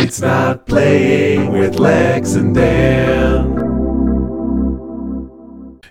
[0.00, 3.48] It's not playing with Lex and Dan.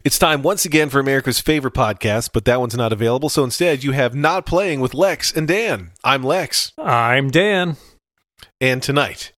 [0.03, 3.29] It's time once again for America's favorite podcast, but that one's not available.
[3.29, 5.89] So instead, you have Not Playing with Lex and Dan.
[6.03, 6.71] I'm Lex.
[6.77, 7.77] I'm Dan.
[8.59, 9.33] And tonight,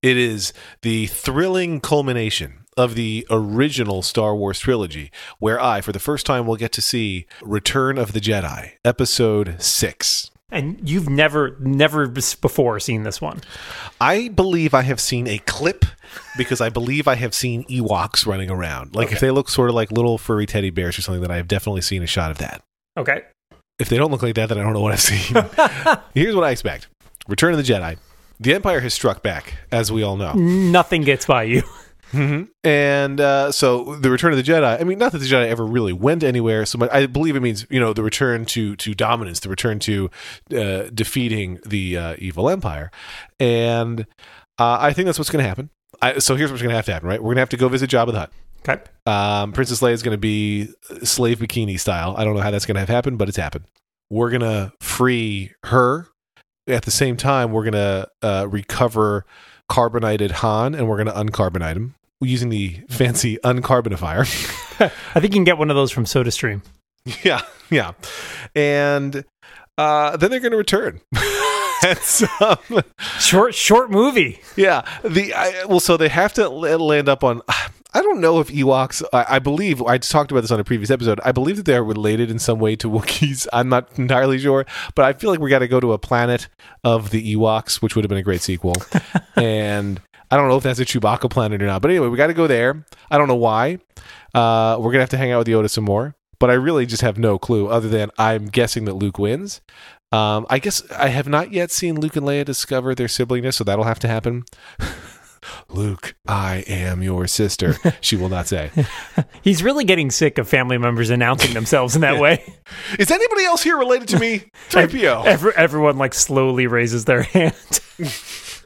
[0.00, 5.98] it is the thrilling culmination of the original Star Wars trilogy, where I, for the
[5.98, 10.30] first time, will get to see Return of the Jedi, Episode 6.
[10.50, 13.42] And you've never, never before seen this one.
[14.00, 15.84] I believe I have seen a clip
[16.38, 18.94] because I believe I have seen Ewoks running around.
[18.94, 21.36] Like if they look sort of like little furry teddy bears or something, then I
[21.36, 22.62] have definitely seen a shot of that.
[22.98, 23.22] Okay.
[23.78, 25.42] If they don't look like that, then I don't know what I've seen.
[26.14, 26.88] Here's what I expect
[27.28, 27.96] Return of the Jedi.
[28.42, 30.32] The Empire has struck back, as we all know.
[30.32, 31.62] Nothing gets by you.
[32.62, 35.64] And uh, so the Return of the Jedi, I mean, not that the Jedi ever
[35.64, 36.90] really went anywhere so much.
[36.92, 40.10] I believe it means, you know, the return to, to dominance, the return to
[40.54, 42.90] uh, defeating the uh, evil Empire.
[43.40, 44.06] And
[44.58, 45.70] uh, I think that's what's going to happen.
[46.02, 47.20] I, so here's what's going to have to happen, right?
[47.20, 48.32] We're going to have to go visit Jabba the Hutt.
[48.68, 48.82] Okay.
[49.06, 50.68] Um, Princess Leia is going to be
[51.02, 52.14] slave bikini style.
[52.16, 53.64] I don't know how that's going to have happened, but it's happened.
[54.10, 56.08] We're going to free her.
[56.68, 59.24] At the same time, we're going to uh, recover
[59.68, 64.20] carbonated Han, and we're going to uncarbonate him using the fancy uncarbonifier.
[65.14, 66.62] I think you can get one of those from SodaStream.
[67.24, 67.92] yeah, yeah,
[68.54, 69.24] and
[69.76, 71.00] uh, then they're going to return.
[71.96, 72.82] some,
[73.18, 74.40] Short, short movie.
[74.54, 77.42] yeah, the I, well, so they have to land up on.
[77.94, 79.02] I don't know if Ewoks.
[79.12, 81.20] I, I believe I talked about this on a previous episode.
[81.24, 83.46] I believe that they're related in some way to Wookiees.
[83.52, 86.48] I'm not entirely sure, but I feel like we got to go to a planet
[86.84, 88.74] of the Ewoks, which would have been a great sequel.
[89.36, 91.82] and I don't know if that's a Chewbacca planet or not.
[91.82, 92.86] But anyway, we got to go there.
[93.10, 93.78] I don't know why.
[94.34, 96.14] Uh, we're gonna have to hang out with Yoda some more.
[96.38, 99.60] But I really just have no clue, other than I'm guessing that Luke wins.
[100.10, 103.64] Um, I guess I have not yet seen Luke and Leia discover their siblingness, so
[103.64, 104.44] that'll have to happen.
[105.68, 107.76] Luke, I am your sister.
[108.00, 108.70] She will not say.
[109.42, 112.42] He's really getting sick of family members announcing themselves in that way.
[112.98, 114.50] Is anybody else here related to me?
[114.70, 115.24] 3PO.
[115.24, 117.54] Every, everyone like slowly raises their hand.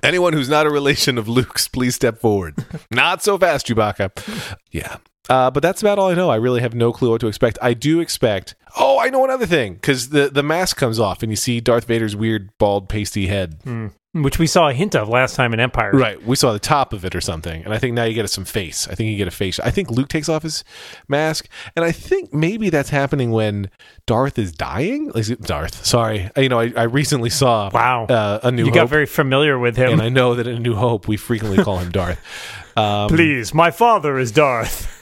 [0.03, 2.55] Anyone who's not a relation of Luke's, please step forward.
[2.91, 4.57] not so fast, Chewbacca.
[4.71, 4.97] Yeah.
[5.29, 6.31] Uh, but that's about all I know.
[6.31, 7.59] I really have no clue what to expect.
[7.61, 8.55] I do expect.
[8.79, 11.87] Oh, I know another thing because the the mask comes off and you see Darth
[11.87, 13.91] Vader's weird bald pasty head.
[14.23, 15.91] Which we saw a hint of last time in Empire.
[15.93, 16.23] Right.
[16.25, 17.63] We saw the top of it or something.
[17.65, 18.89] And I think now you get some face.
[18.89, 19.61] I think you get a face.
[19.61, 20.65] I think Luke takes off his
[21.09, 21.49] mask.
[21.75, 23.71] And I think maybe that's happening when
[24.07, 25.13] Darth is dying.
[25.15, 25.85] It Darth?
[25.85, 26.31] Sorry.
[26.37, 28.07] You know, I, I recently saw Wow.
[28.07, 28.75] uh, A New You Hope.
[28.75, 29.93] got very familiar with him.
[29.93, 32.21] and I know that in A New Hope, we frequently call him Darth.
[32.77, 34.93] Um, Please, my father is Darth.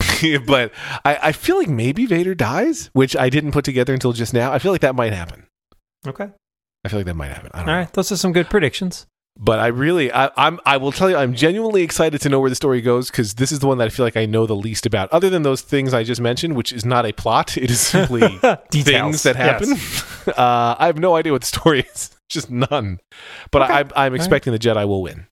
[0.46, 0.72] but
[1.04, 4.52] I, I feel like maybe Vader dies, which I didn't put together until just now.
[4.52, 5.46] I feel like that might happen.
[6.06, 6.30] Okay.
[6.84, 7.50] I feel like that might happen.
[7.52, 7.78] I don't All know.
[7.80, 7.92] right.
[7.92, 9.06] Those are some good predictions.
[9.38, 12.50] But I really, I, I'm, I will tell you, I'm genuinely excited to know where
[12.50, 14.56] the story goes because this is the one that I feel like I know the
[14.56, 17.56] least about, other than those things I just mentioned, which is not a plot.
[17.60, 18.20] It is simply
[18.70, 18.84] Details.
[18.84, 19.68] things that happen.
[19.70, 20.28] Yes.
[20.28, 22.98] uh, I have no idea what the story is, just none.
[23.50, 25.26] But I, I'm expecting the Jedi will win.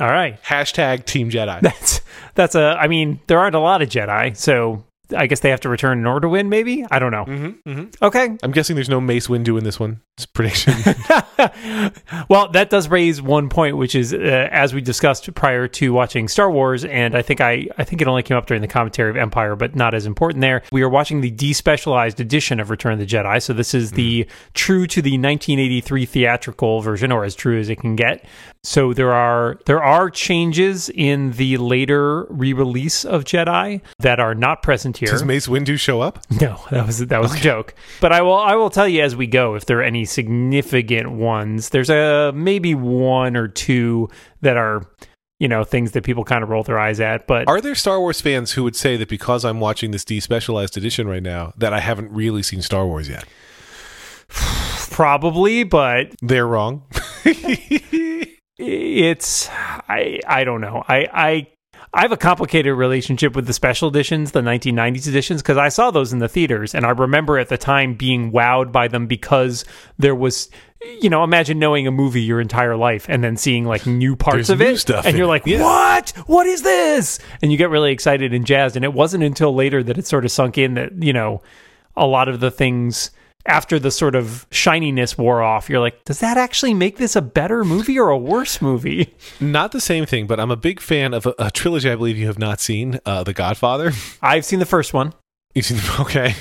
[0.00, 0.42] All right.
[0.42, 1.60] Hashtag Team Jedi.
[1.60, 2.00] That's
[2.34, 2.76] that's a.
[2.80, 5.98] I mean, there aren't a lot of Jedi, so I guess they have to return
[5.98, 6.48] in order to win.
[6.48, 7.24] Maybe I don't know.
[7.24, 8.04] mm-hmm, mm-hmm.
[8.04, 8.36] Okay.
[8.42, 10.00] I'm guessing there's no Mace Windu in this one.
[10.16, 10.74] It's a prediction.
[12.28, 16.28] well, that does raise one point, which is uh, as we discussed prior to watching
[16.28, 19.10] Star Wars, and I think I I think it only came up during the commentary
[19.10, 20.62] of Empire, but not as important there.
[20.70, 24.26] We are watching the despecialized edition of Return of the Jedi, so this is the
[24.54, 28.24] true to the 1983 theatrical version, or as true as it can get.
[28.64, 34.62] So there are there are changes in the later re-release of Jedi that are not
[34.62, 35.10] present here.
[35.10, 36.18] Does Mace Windu show up?
[36.40, 37.74] No, that was that was a joke.
[38.00, 41.10] But I will I will tell you as we go if there are any significant
[41.12, 41.68] ones.
[41.70, 44.08] There's a maybe one or two
[44.40, 44.86] that are
[45.38, 47.26] you know things that people kind of roll their eyes at.
[47.26, 50.76] But Are there Star Wars fans who would say that because I'm watching this despecialized
[50.76, 53.24] edition right now, that I haven't really seen Star Wars yet?
[54.90, 56.84] probably, but They're wrong.
[58.58, 60.84] it's I I don't know.
[60.88, 61.48] I I
[61.94, 65.90] I have a complicated relationship with the special editions, the 1990s editions, because I saw
[65.90, 69.66] those in the theaters, and I remember at the time being wowed by them because
[69.98, 70.48] there was,
[71.02, 74.36] you know, imagine knowing a movie your entire life and then seeing like new parts
[74.36, 75.62] There's of new it, stuff and you're like, Yeah.
[75.62, 76.10] "What?
[76.26, 78.74] What is this?" And you get really excited and jazzed.
[78.74, 81.42] And it wasn't until later that it sort of sunk in that you know
[81.94, 83.10] a lot of the things
[83.46, 87.22] after the sort of shininess wore off, you're like, does that actually make this a
[87.22, 89.14] better movie or a worse movie?
[89.40, 92.16] Not the same thing, but I'm a big fan of a, a trilogy I believe
[92.16, 93.92] you have not seen, uh, The Godfather.
[94.22, 95.12] I've seen the first one.
[95.54, 96.34] You've seen okay,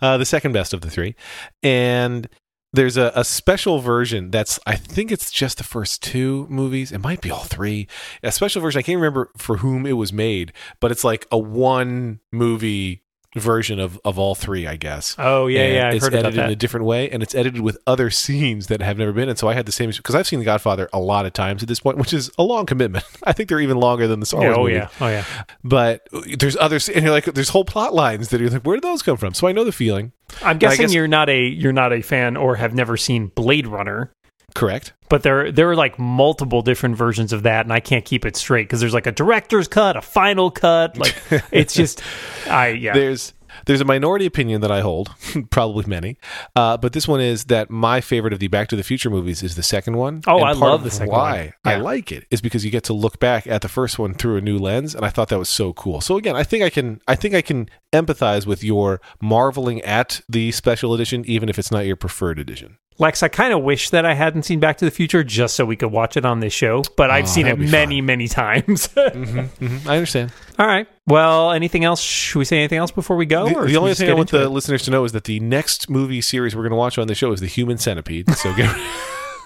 [0.00, 1.14] uh, the second best of the three,
[1.62, 2.28] and
[2.72, 6.92] there's a, a special version that's I think it's just the first two movies.
[6.92, 7.86] It might be all three.
[8.22, 11.38] A special version I can't remember for whom it was made, but it's like a
[11.38, 13.02] one movie
[13.38, 15.14] version of, of all three, I guess.
[15.18, 17.60] Oh yeah, And yeah, I've it's heard edited in a different way, and it's edited
[17.62, 19.28] with other scenes that have never been.
[19.28, 21.62] And so I had the same because I've seen The Godfather a lot of times
[21.62, 23.04] at this point, which is a long commitment.
[23.24, 24.74] I think they're even longer than the Star Yeah, Wars oh movie.
[24.74, 25.24] yeah, oh yeah.
[25.64, 26.08] But
[26.38, 29.02] there's others, and you're like, there's whole plot lines that you're like, where did those
[29.02, 29.34] come from?
[29.34, 30.12] So I know the feeling.
[30.42, 33.66] I'm guessing guess- you're not a you're not a fan or have never seen Blade
[33.66, 34.12] Runner.
[34.54, 34.92] Correct.
[35.08, 38.36] But there there are like multiple different versions of that, and I can't keep it
[38.36, 40.96] straight because there's like a director's cut, a final cut.
[40.98, 41.14] Like
[41.52, 42.02] it's just,
[42.48, 42.92] I yeah.
[42.94, 43.32] There's
[43.66, 45.10] there's a minority opinion that I hold,
[45.50, 46.16] probably many,
[46.54, 49.42] uh, but this one is that my favorite of the Back to the Future movies
[49.42, 50.22] is the second one.
[50.26, 51.72] Oh, And I part love of the second why one.
[51.72, 51.82] I Yeah.
[51.82, 54.40] like it is because you get to look back at the first one through a
[54.40, 56.00] new lens, and I thought that was so cool.
[56.00, 60.20] So again, I think I can I think I can empathize with your marveling at
[60.28, 62.76] the special edition, even if it's not your preferred edition.
[63.00, 65.64] Lex, I kind of wish that I hadn't seen Back to the Future just so
[65.64, 68.00] we could watch it on this show, but I've Oh, seen it that'd be many,
[68.00, 68.88] many times.
[68.98, 70.32] Mhm, I understand.
[70.58, 70.88] All right.
[71.06, 72.00] Well, anything else?
[72.00, 73.48] Should we say anything else before we go?
[73.48, 74.48] The, the only thing I want the it?
[74.48, 77.14] listeners to know is that the next movie series we're going to watch on the
[77.14, 78.28] show is The Human Centipede.
[78.36, 78.76] So get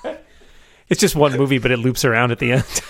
[0.88, 2.64] it's just one movie, but it loops around at the end.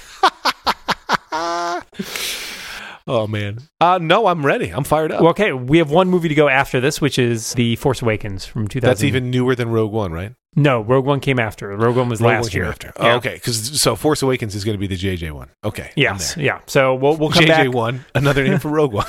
[3.04, 3.58] Oh man.
[3.80, 4.70] Uh no, I'm ready.
[4.70, 5.20] I'm fired up.
[5.22, 8.46] Well, okay, we have one movie to go after this, which is The Force Awakens
[8.46, 8.88] from 2000.
[8.88, 10.34] That's even newer than Rogue One, right?
[10.54, 10.80] No.
[10.82, 11.68] Rogue One came after.
[11.76, 12.68] Rogue One was Rogue last One came year.
[12.70, 12.92] after.
[12.96, 13.14] Oh, Yeah.
[13.16, 15.48] okay, because so Force Awakens is going to be the JJ one.
[15.64, 15.90] Okay.
[15.96, 16.60] Yes, yeah.
[16.66, 17.66] So we'll we'll come JJ back.
[17.66, 19.06] JJ one, another name for Rogue One.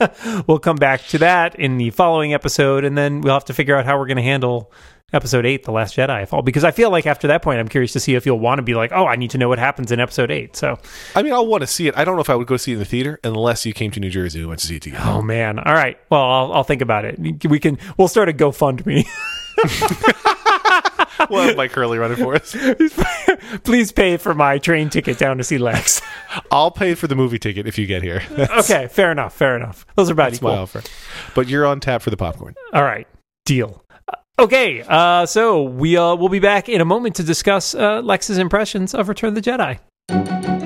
[0.46, 3.76] We'll come back to that in the following episode, and then we'll have to figure
[3.76, 4.72] out how we're going to handle
[5.12, 6.26] episode eight, The Last Jedi.
[6.28, 8.58] Fall, because I feel like after that point, I'm curious to see if you'll want
[8.58, 10.56] to be like, oh, I need to know what happens in episode eight.
[10.56, 10.78] So,
[11.16, 11.96] I mean, I'll want to see it.
[11.98, 13.90] I don't know if I would go see it in the theater unless you came
[13.90, 15.04] to New Jersey and went to see it together.
[15.06, 15.98] oh man, all right.
[16.10, 17.18] Well, I'll, I'll think about it.
[17.44, 19.06] We can we'll start a GoFundMe.
[21.30, 22.54] we'll have Myke Hurley running for us.
[23.64, 26.02] Please pay for my train ticket down to see Lex.
[26.50, 28.22] I'll pay for the movie ticket if you get here.
[28.30, 29.34] That's okay, fair enough.
[29.34, 29.86] Fair enough.
[29.96, 30.50] Those are about my equal.
[30.50, 30.82] offer.
[31.34, 32.54] But you're on tap for the popcorn.
[32.72, 33.06] All right,
[33.44, 33.84] deal.
[34.08, 38.00] Uh, Okay, uh, so we uh, we'll be back in a moment to discuss uh,
[38.00, 40.59] Lex's impressions of Return of the Jedi.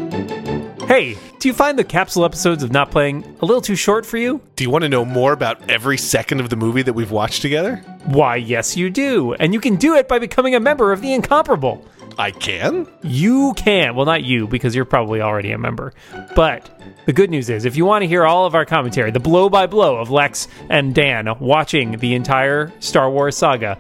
[0.94, 4.17] Hey, do you find the capsule episodes of Not Playing a little too short for
[4.17, 4.41] you?
[4.55, 7.43] Do you want to know more about every second of the movie that we've watched
[7.43, 7.79] together?
[8.05, 11.12] Why, yes, you do, and you can do it by becoming a member of the
[11.12, 11.85] Incomparable.
[12.17, 12.87] I can.
[13.02, 13.96] You can.
[13.96, 15.94] Well, not you, because you're probably already a member.
[16.37, 16.70] But
[17.06, 19.49] the good news is, if you want to hear all of our commentary, the blow
[19.49, 23.79] by blow of Lex and Dan watching the entire Star Wars saga,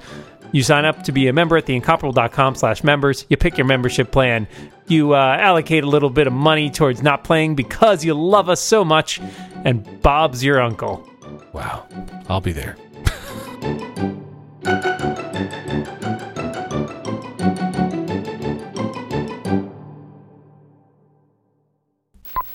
[0.50, 3.24] you sign up to be a member at theincomparable.com slash members.
[3.28, 4.48] You pick your membership plan.
[4.86, 8.60] You uh, allocate a little bit of money towards not playing because you love us
[8.60, 9.20] so much.
[9.64, 11.08] And Bob's your uncle.
[11.52, 11.86] Wow.
[12.28, 12.76] I'll be there.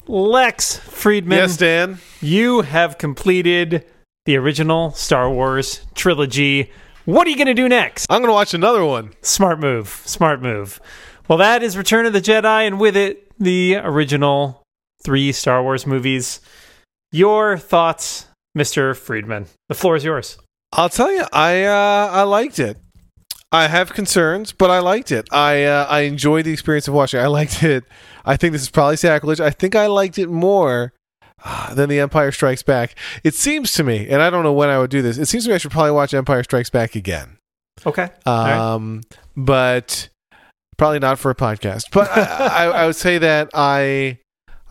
[0.07, 1.37] Lex Friedman.
[1.37, 1.99] Yes, Dan.
[2.21, 3.85] You have completed
[4.25, 6.71] the original Star Wars trilogy.
[7.05, 8.07] What are you going to do next?
[8.09, 9.13] I'm going to watch another one.
[9.21, 10.01] Smart move.
[10.05, 10.79] Smart move.
[11.29, 14.63] Well, that is Return of the Jedi, and with it, the original
[15.03, 16.41] three Star Wars movies.
[17.11, 18.25] Your thoughts,
[18.57, 18.95] Mr.
[18.95, 19.45] Friedman?
[19.67, 20.39] The floor is yours.
[20.73, 22.77] I'll tell you, I uh, I liked it.
[23.51, 25.31] I have concerns, but I liked it.
[25.31, 27.19] I uh, I enjoyed the experience of watching.
[27.19, 27.83] I liked it.
[28.25, 29.39] I think this is probably sacrilege.
[29.39, 30.93] I think I liked it more
[31.45, 32.95] uh, than The Empire Strikes Back.
[33.23, 35.19] It seems to me, and I don't know when I would do this.
[35.19, 37.37] It seems to me I should probably watch Empire Strikes Back again.
[37.85, 38.09] Okay.
[38.25, 38.57] right.
[38.57, 39.03] Um,
[39.37, 40.08] but
[40.79, 41.83] probably not for a podcast.
[41.91, 44.17] But I, I, I would say that I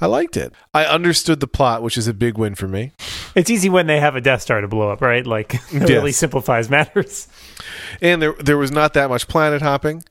[0.01, 0.53] I liked it.
[0.75, 2.93] I understood the plot, which is a big win for me.
[3.35, 5.25] It's easy when they have a Death Star to blow up, right?
[5.27, 5.91] Like, it Yes.
[5.91, 7.29] really simplifies matters.
[8.01, 10.03] And there there was not that much planet hopping.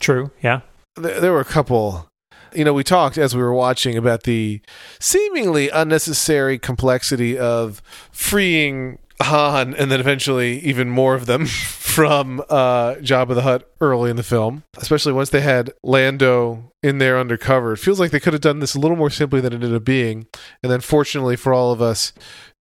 [0.00, 0.30] True.
[0.42, 0.60] Yeah.
[0.96, 2.08] there, there were a couple
[2.54, 4.60] you know we talked as we were watching about the
[5.00, 11.46] seemingly unnecessary complexity of freeing Han and then eventually even more of them
[11.94, 16.98] from uh Jabba the Hutt early in the film especially once they had Lando in
[16.98, 17.74] there undercover.
[17.74, 19.74] It feels like they could have done this a little more simply than it ended
[19.74, 20.26] up being.
[20.62, 22.12] And then fortunately for all of us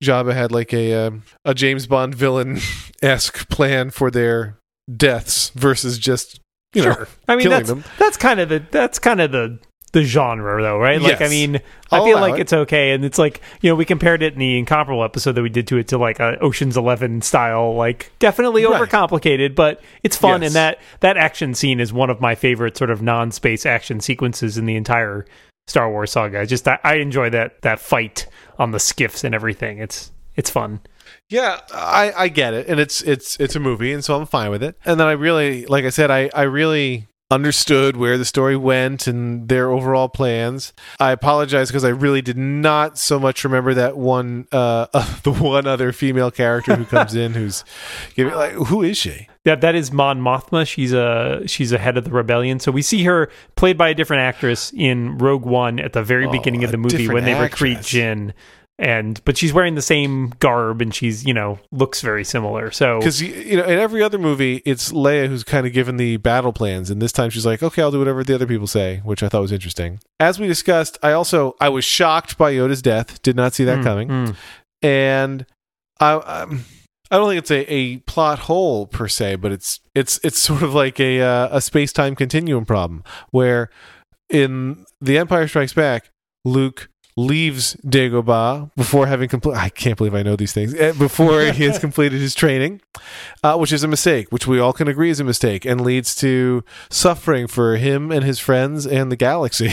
[0.04, 2.60] Jabba had like a um, a James Bond villain
[3.02, 4.58] esque plan for their
[4.96, 6.40] deaths versus just
[6.74, 7.84] you know I mean, killing that's them.
[7.98, 9.60] that's kind of the that's kind of the
[9.94, 11.02] the genre though, right?
[11.02, 11.58] Like I mean,
[11.92, 12.42] I I'll feel like it.
[12.42, 15.42] it's okay and it's like, you know, we compared it in the incomparable episode that
[15.42, 18.82] we did to it to like a Ocean's 11 style like definitely Right.
[18.82, 20.52] overcomplicated, but it's fun Yes.
[20.52, 24.58] and that that action scene is one of my favorite sort of non-space action sequences
[24.58, 25.26] in the entire
[25.68, 26.40] Star Wars saga.
[26.42, 29.78] I Just I, I enjoy that that fight on the skiffs and everything.
[29.80, 30.80] It's it's fun.
[31.30, 34.50] Yeah, I, I get it, and it's it's it's a movie, and so I'm fine
[34.52, 34.76] with it.
[34.86, 39.08] And then I really, like I said, I I really understood where the story went
[39.08, 40.74] and their overall plans.
[41.00, 44.88] I apologize because I really did not so much remember that one, uh,
[45.24, 47.64] the one other female character who comes in, who's
[48.16, 49.28] giving like, who is she?
[49.46, 50.68] Yeah, that is Mon Mothma.
[50.68, 52.60] She's a she's a head of the rebellion.
[52.60, 56.28] So we see her played by a different actress in Rogue One at the very
[56.28, 57.78] Oh, beginning of the movie when they recruit.
[57.80, 58.34] Jyn.
[58.82, 62.72] And but she's wearing the same garb and she's you know looks very similar.
[62.72, 66.18] So Because you know, in every other movie, it's Leia who's kind of given the
[66.18, 68.98] battle plans, and this time she's like, "Okay, I'll do whatever the other people say,"
[69.04, 70.00] which I thought was interesting.
[70.20, 73.22] As we discussed, I also I was shocked by Yoda's death.
[73.22, 74.36] Did not see that Mm, coming, mm.
[74.82, 75.46] and
[76.00, 76.14] I.
[76.14, 76.66] Um,
[77.12, 80.64] I don't think it's a, a plot hole per se, but it's it's it's sort
[80.64, 83.70] of like a uh, a space time continuum problem where
[84.30, 86.10] in The Empire Strikes Back,
[86.46, 89.56] Luke leaves Dagobah before having complete.
[89.58, 92.82] I can't believe I know these things Eh, before he has completed his training,
[93.44, 96.16] uh, which is a mistake, which we all can agree is a mistake, and leads
[96.16, 99.72] to suffering for him and his friends and the galaxy.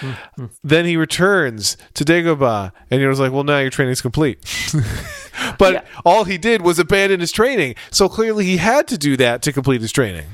[0.64, 4.38] then he returns to Dagobah, and he was like, "Well, now your training's complete."
[5.58, 5.82] but Yeah.
[6.04, 9.52] all he did was abandon his training, so clearly he had to do that to
[9.52, 10.26] complete his training.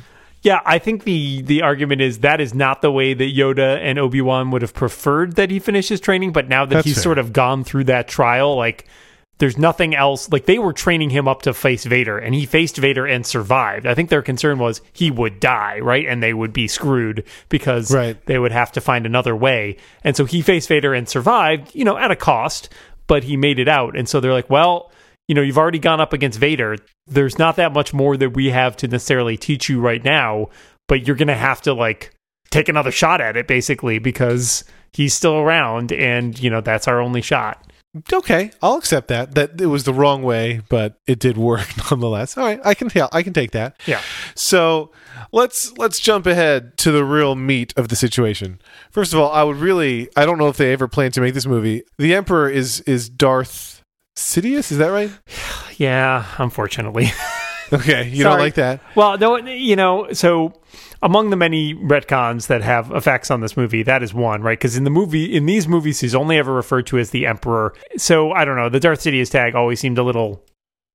[0.47, 3.99] Yeah, I think the the argument is that is not the way that Yoda and
[3.99, 6.31] Obi Wan would have preferred that he finish his training.
[6.31, 7.03] But now that That's he's fair.
[7.03, 8.87] sort of gone through that trial, like
[9.39, 10.31] there's nothing else.
[10.31, 13.87] Like they were training him up to face Vader, and he faced Vader and survived.
[13.87, 17.93] I think their concern was he would die, right, and they would be screwed because
[17.93, 18.17] Right.
[18.27, 19.79] they would have to find another way.
[20.05, 22.69] And so he faced Vader and survived, you know, at a cost,
[23.09, 23.97] but he made it out.
[23.99, 24.93] And so they're like, well,
[25.29, 26.77] you know, you've already gone up against Vader.
[27.07, 30.49] There's not that much more that we have to necessarily teach you right now,
[30.89, 32.15] but you're going to have to like
[32.51, 37.01] take another shot at it basically because he's still around and, you know, that's our
[37.01, 37.63] only shot.
[38.13, 39.35] Okay, I'll accept that.
[39.35, 42.37] That it was the wrong way, but it did work nonetheless.
[42.37, 43.81] All right, I can yeah, I can take that.
[43.87, 44.03] Yeah.
[44.35, 44.93] So
[45.33, 48.61] let's let's jump ahead to the real meat of the situation.
[48.91, 51.35] First of all, I would really I don't know if they ever plan to make
[51.35, 51.85] this movie.
[51.97, 53.76] The Emperor is is Darth
[54.17, 55.11] Sidious, is that right?
[55.79, 57.11] Yeah, unfortunately.
[57.73, 58.81] Okay, you don't like that.
[58.95, 60.53] Well, no, you know, so
[61.03, 64.59] among the many retcons that have effects on this movie, that is one, right?
[64.59, 67.75] Because in the movie, in these movies, he's only ever referred to as the Emperor.
[67.97, 68.69] So I don't know.
[68.69, 70.45] The Darth Sidious tag always seemed a little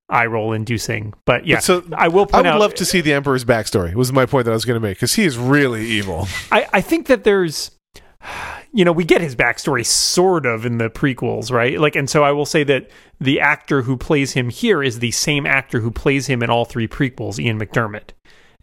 [0.10, 1.58] eye roll inducing, but yeah.
[1.58, 2.60] But so I will I would out.
[2.60, 3.94] love to see the Emperor's backstory.
[3.94, 6.28] Was my point that I was going to make because he is really evil.
[6.54, 7.72] I, I think that there's
[8.74, 12.24] you know we get his backstory sort of in the prequels right like and so
[12.24, 15.92] i will say that the actor who plays him here is the same actor who
[15.92, 18.10] plays him in all three prequels Ian McDiarmid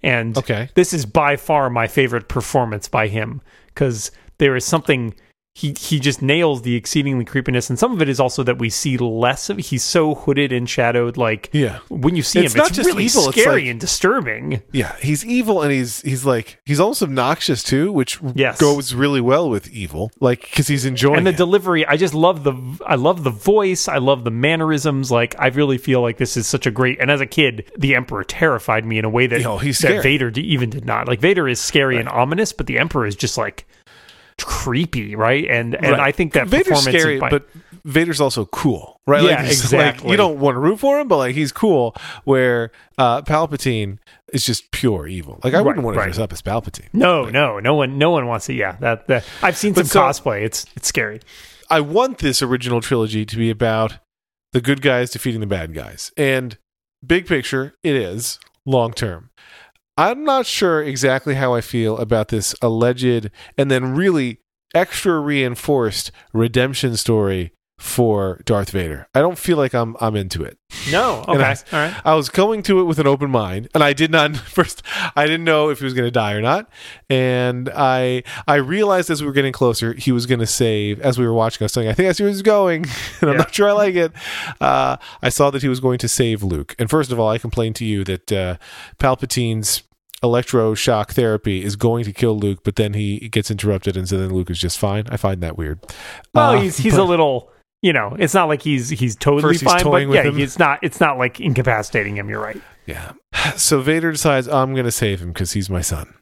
[0.03, 0.69] and Okay.
[0.75, 5.15] this is by far my favorite performance by him because there is something
[5.59, 8.71] he he just nails the exceedingly creepiness and some of it is also that we
[8.71, 11.79] see less of he's so hooded and shadowed like Yeah.
[11.89, 14.63] when you see It's him not it's just really evil, it's scary like- and disturbing
[14.73, 18.61] Yeah, he's evil and he's he's like he's almost obnoxious too, which Yes.
[18.61, 21.37] goes really well with evil, like because he's enjoying and the it.
[21.37, 22.55] delivery i just love the
[22.87, 26.47] i love the voice i love the mannerisms like i really feel like this is
[26.47, 29.41] such a great and as a kid the emperor terrified me in a way that,
[29.41, 32.67] Yo, he's that vader d- even did not like vader is scary and ominous but
[32.67, 33.67] the emperor is just like
[34.39, 36.01] creepy right and and Right.
[36.01, 37.49] i think that Vader's performance scary, by- but
[37.85, 39.23] Vader's also cool, right?
[39.23, 40.11] Yeah, like, he's like- exactly.
[40.11, 41.95] you don't want to root for him, but like he's cool.
[42.25, 43.99] Where uh, Palpatine
[44.33, 45.41] is just pure evil.
[45.43, 46.07] Like I wouldn't want to right.
[46.07, 46.89] dress up as Palpatine.
[46.93, 50.01] no no no one no one wants to yeah that, that i've seen some so-
[50.03, 51.21] cosplay it's it's scary
[51.71, 53.99] I want this original trilogy to be about
[54.53, 56.11] the good guys defeating the bad guys.
[56.17, 56.57] And
[57.07, 59.28] big picture, it is long term.
[59.99, 64.39] I'm not sure exactly how I feel about this alleged and then really
[64.75, 69.07] extra reinforced redemption story for Darth Vader.
[69.15, 70.59] I don't feel like I'm I'm into it.
[70.91, 73.85] no okay I- all right I was going to it with an open mind, and
[73.85, 74.83] I did not first.
[75.15, 76.69] I didn't know if he was going to die or not,
[77.09, 80.99] and I I realized as we were getting closer, he was going to save.
[81.01, 82.83] As we were watching, I was saying, "I think I see where he's going,"
[83.21, 83.43] and I'm Yeah.
[83.43, 84.11] not sure I like it.
[84.61, 87.39] Uh, I saw that he was going to save Luke, and first of all, I
[87.39, 88.57] complained to you that uh,
[88.99, 89.85] Palpatine's
[90.23, 94.33] electroshock therapy is going to kill Luke, but then he gets interrupted, and so then
[94.35, 95.05] Luke is just fine.
[95.11, 95.81] I find that weird.
[96.35, 99.55] well Uh, he's he's but- a little you know it's not like he's he's totally
[99.55, 103.13] he's fine but yeah it's not it's not like incapacitating him you're right Yeah.
[103.57, 106.13] So Vader decides I'm going to save him because he's my son.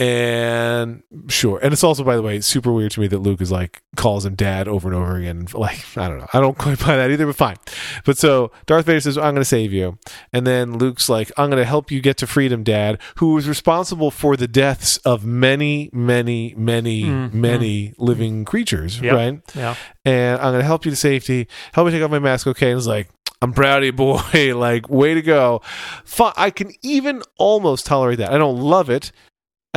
[0.00, 1.58] And sure.
[1.60, 4.24] And it's also, by the way, super weird to me that Luke is like calls
[4.24, 5.46] him dad over and over again.
[5.58, 6.28] Like, I don't know.
[6.32, 7.56] I don't quite buy that either, but fine.
[8.04, 9.98] But so Darth Vader says, I'm going to save you.
[10.32, 13.48] And then Luke's like, I'm going to help you get to freedom, dad, who was
[13.48, 17.40] responsible for the deaths of many, many, many, mm-hmm.
[17.40, 19.14] many living creatures, Yep.
[19.14, 19.40] right?
[19.56, 19.74] Yeah.
[20.04, 21.48] And I'm going to help you to safety.
[21.72, 22.70] Help me take off my mask, okay?
[22.70, 23.08] And it's like,
[23.40, 24.54] I'm proud of you, boy.
[24.56, 25.60] like, way to go.
[26.36, 28.32] I can even almost tolerate that.
[28.32, 29.10] I don't love it.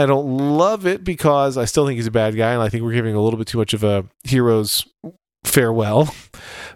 [0.02, 2.84] I don't love it because I still think he's a bad guy, and I think
[2.84, 4.86] we're giving a little bit too much of a hero's
[5.44, 6.14] farewell.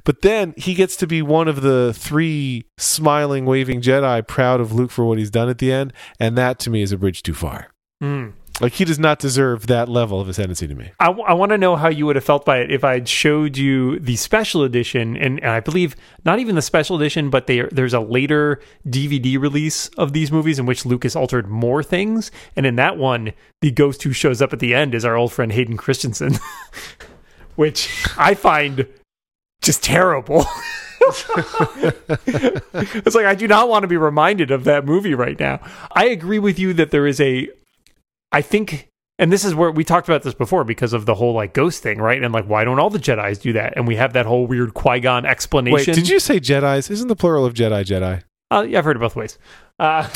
[0.03, 4.71] But then he gets to be one of the three smiling, waving Jedi, proud of
[4.71, 7.23] Luke for what he's done at the end, and that to me is a bridge
[7.23, 7.71] too far.
[8.03, 8.33] Mm.
[8.61, 10.91] Like he does not deserve that level of ascendancy to me.
[10.99, 13.99] I, want to know how you would have felt by it if I showed you
[13.99, 17.93] the special edition, and, and I believe not even the special edition, but they, there's
[17.93, 22.77] a later DVD release of these movies in which Lucas altered more things, and in
[22.77, 25.75] that one, the ghost who shows up at the end is our old friend Hayden
[25.75, 26.35] Christensen,
[27.55, 28.87] which I find
[29.61, 30.45] just terrible.
[32.25, 35.59] it's like I do not want to be reminded of that movie right now.
[35.91, 37.49] I agree with you that there is a
[38.35, 41.33] I think and this is where we talked about this before because of the whole
[41.33, 42.21] like ghost thing, right?
[42.21, 43.77] And like why don't all the Jedi's do that?
[43.77, 45.93] And we have that whole weird Qui-Gon explanation.
[45.93, 46.89] Wait, did you say Jedi's?
[46.89, 48.23] Isn't the plural of Jedi Jedi?
[48.51, 49.39] Uh, yeah, I've heard it both ways.
[49.79, 50.09] Uh,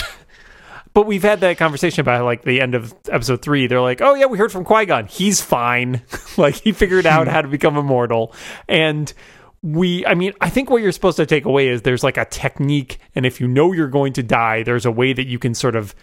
[0.94, 3.68] but we've had that conversation about like the end of episode three.
[3.68, 5.08] They're like, "Oh yeah, we heard from Qui Gon.
[5.08, 6.02] He's fine.
[6.38, 8.36] like he figured out how to become immortal."
[8.68, 9.14] And
[9.62, 12.26] we, I mean, I think what you're supposed to take away is there's like a
[12.26, 15.54] technique, and if you know you're going to die, there's a way that you can
[15.54, 15.96] sort of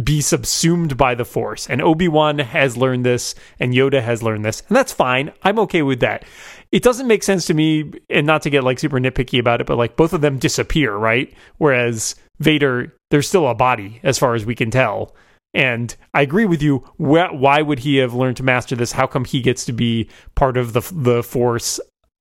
[0.00, 1.68] be subsumed by the force.
[1.68, 4.62] And Obi-Wan has learned this and Yoda has learned this.
[4.68, 5.32] And that's fine.
[5.42, 6.24] I'm okay with that.
[6.70, 9.66] It doesn't make sense to me and not to get like super nitpicky about it,
[9.66, 11.32] but like both of them disappear, right?
[11.58, 15.14] Whereas Vader, there's still a body as far as we can tell.
[15.54, 16.78] And I agree with you.
[16.96, 18.92] Wh- Why would he have learned to master this?
[18.92, 21.78] How come he gets to be part of the the Force?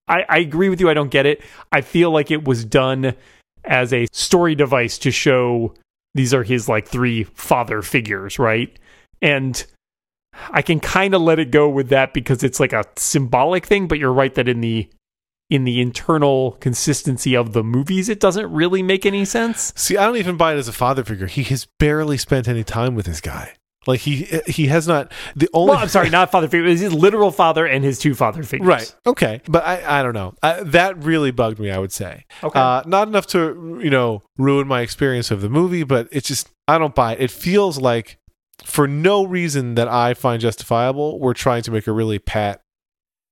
[0.10, 0.90] I, I agree with you.
[0.90, 1.42] I don't get it.
[1.72, 3.16] I feel like it was done
[3.63, 5.74] as a story device to show
[6.13, 8.77] these are his like three father figures, right?
[9.22, 9.65] And
[10.51, 13.88] I can kind of let it go with that because it's like a symbolic thing,
[13.88, 14.89] but you're right that in the
[15.50, 19.74] in the internal consistency of the movies it doesn't really make any sense.
[19.75, 21.27] See, I don't even buy it as a father figure.
[21.27, 23.55] He has barely spent any time with this guy.
[23.87, 25.72] Like he he has not the only.
[25.72, 26.67] Well, I'm sorry, not father figure.
[26.67, 28.67] It's his literal father and his two father figures.
[28.67, 28.96] Right.
[29.07, 29.41] Okay.
[29.48, 30.35] But I, I don't know.
[30.44, 31.72] I, that really bugged me.
[31.72, 32.25] I would say.
[32.44, 32.59] Okay.
[32.59, 36.50] Uh, not enough to you know ruin my experience of the movie, but it's just
[36.67, 37.22] I don't buy it.
[37.22, 38.20] It feels like
[38.63, 42.60] for no reason that I find justifiable, we're trying to make a really pat,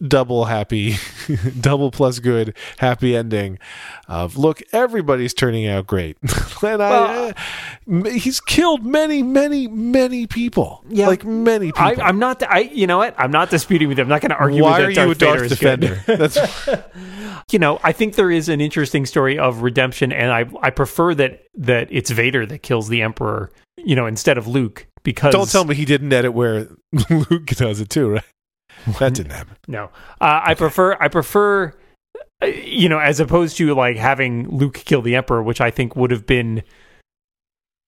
[0.05, 0.97] double happy,
[1.59, 3.59] double plus good happy ending
[4.07, 6.17] of look everybody's turning out great.
[6.63, 7.33] and I,
[7.87, 10.83] uh, he's killed many, many, many people.
[10.89, 11.07] Yeah.
[11.07, 11.83] like many people.
[11.83, 12.41] I, I'm not.
[12.43, 13.15] I you know what?
[13.17, 14.03] I'm not disputing with you.
[14.03, 15.05] I'm not going to argue Why are with that.
[15.05, 15.95] you a Darth Vader.
[15.95, 16.03] Defender?
[16.07, 16.37] That's
[17.51, 21.15] you know, I think there is an interesting story of redemption, and I I prefer
[21.15, 24.87] that that it's Vader that kills the Emperor, you know, instead of Luke.
[25.01, 26.67] Because Don't tell me he didn't edit where
[27.09, 28.23] Luke does it too, right?
[28.99, 29.55] That didn't happen.
[29.67, 29.85] no,
[30.21, 31.73] uh, I prefer I prefer
[32.41, 35.95] uh, you know as opposed to like having Luke kill the Emperor, which I think
[35.95, 36.63] would have been.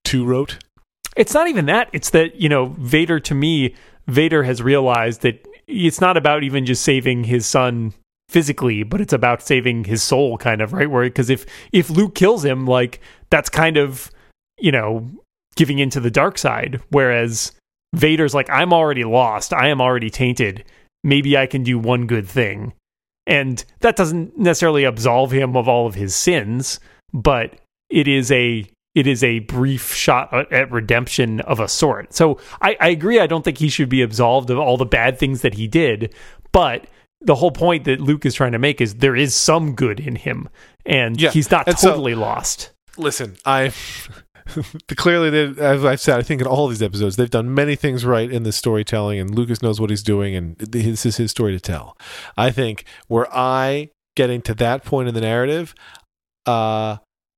[0.03, 0.57] too rote.
[1.15, 1.89] It's not even that.
[1.93, 3.75] It's that you know Vader to me,
[4.07, 7.93] Vader has realized that it's not about even just saving his son
[8.29, 10.89] physically, but it's about saving his soul, kind of right.
[10.89, 14.09] Where because if if Luke kills him, like that's kind of
[14.59, 15.09] you know
[15.55, 17.51] giving into the dark side, whereas
[17.93, 20.63] Vader's like I'm already lost, I am already tainted.
[21.03, 22.73] Maybe I can do one good thing,
[23.25, 26.79] and that doesn't necessarily absolve him of all of his sins,
[27.13, 27.55] but
[27.89, 32.13] it is a it is a brief shot at- redemption of a sort.
[32.13, 33.19] So I, I agree.
[33.19, 36.13] I don't think he should be absolved of all the bad things that he did,
[36.51, 36.87] but
[37.21, 40.15] the whole point that Luke is trying to make is there is some good in
[40.17, 40.49] him,
[40.85, 42.71] and Yeah, he's not and so- totally lost.
[42.97, 43.71] Listen, I
[44.95, 48.05] clearly, they, as I've said, I think in all these episodes, they've done many things
[48.05, 51.53] right in the storytelling, and Lucas knows what he's doing, and this is his story
[51.53, 51.97] to tell.
[52.37, 55.73] I think were I getting to that point in the narrative,
[56.45, 56.97] uh,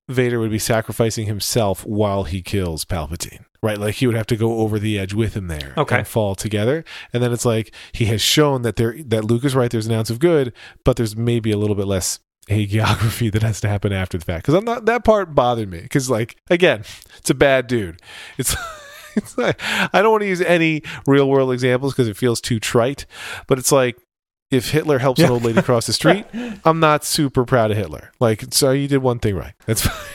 [0.09, 3.45] Vader would be sacrificing himself while he kills Palpatine.
[3.61, 5.99] Right, like he would have to go over the edge with him there, Okay.
[5.99, 6.83] and fall together.
[7.13, 9.71] And then it's like he has shown that there that Luke is right.
[9.71, 10.51] There's an ounce of good,
[10.83, 14.43] but there's maybe a little bit less hagiography that has to happen after the fact.
[14.43, 15.81] Because i'm not that part bothered me.
[15.81, 16.83] Because like again
[17.17, 17.99] it's a bad dude.
[18.37, 18.55] It's
[19.15, 22.59] it's like i don't want to use any real world examples because it feels too
[22.59, 23.05] trite
[23.45, 23.95] but it's like
[24.49, 26.25] if hitler helps an old lady cross the street
[26.65, 28.11] i'm not super proud of hitler.
[28.19, 29.53] Like so you did one thing right.
[29.67, 30.09] That's fine.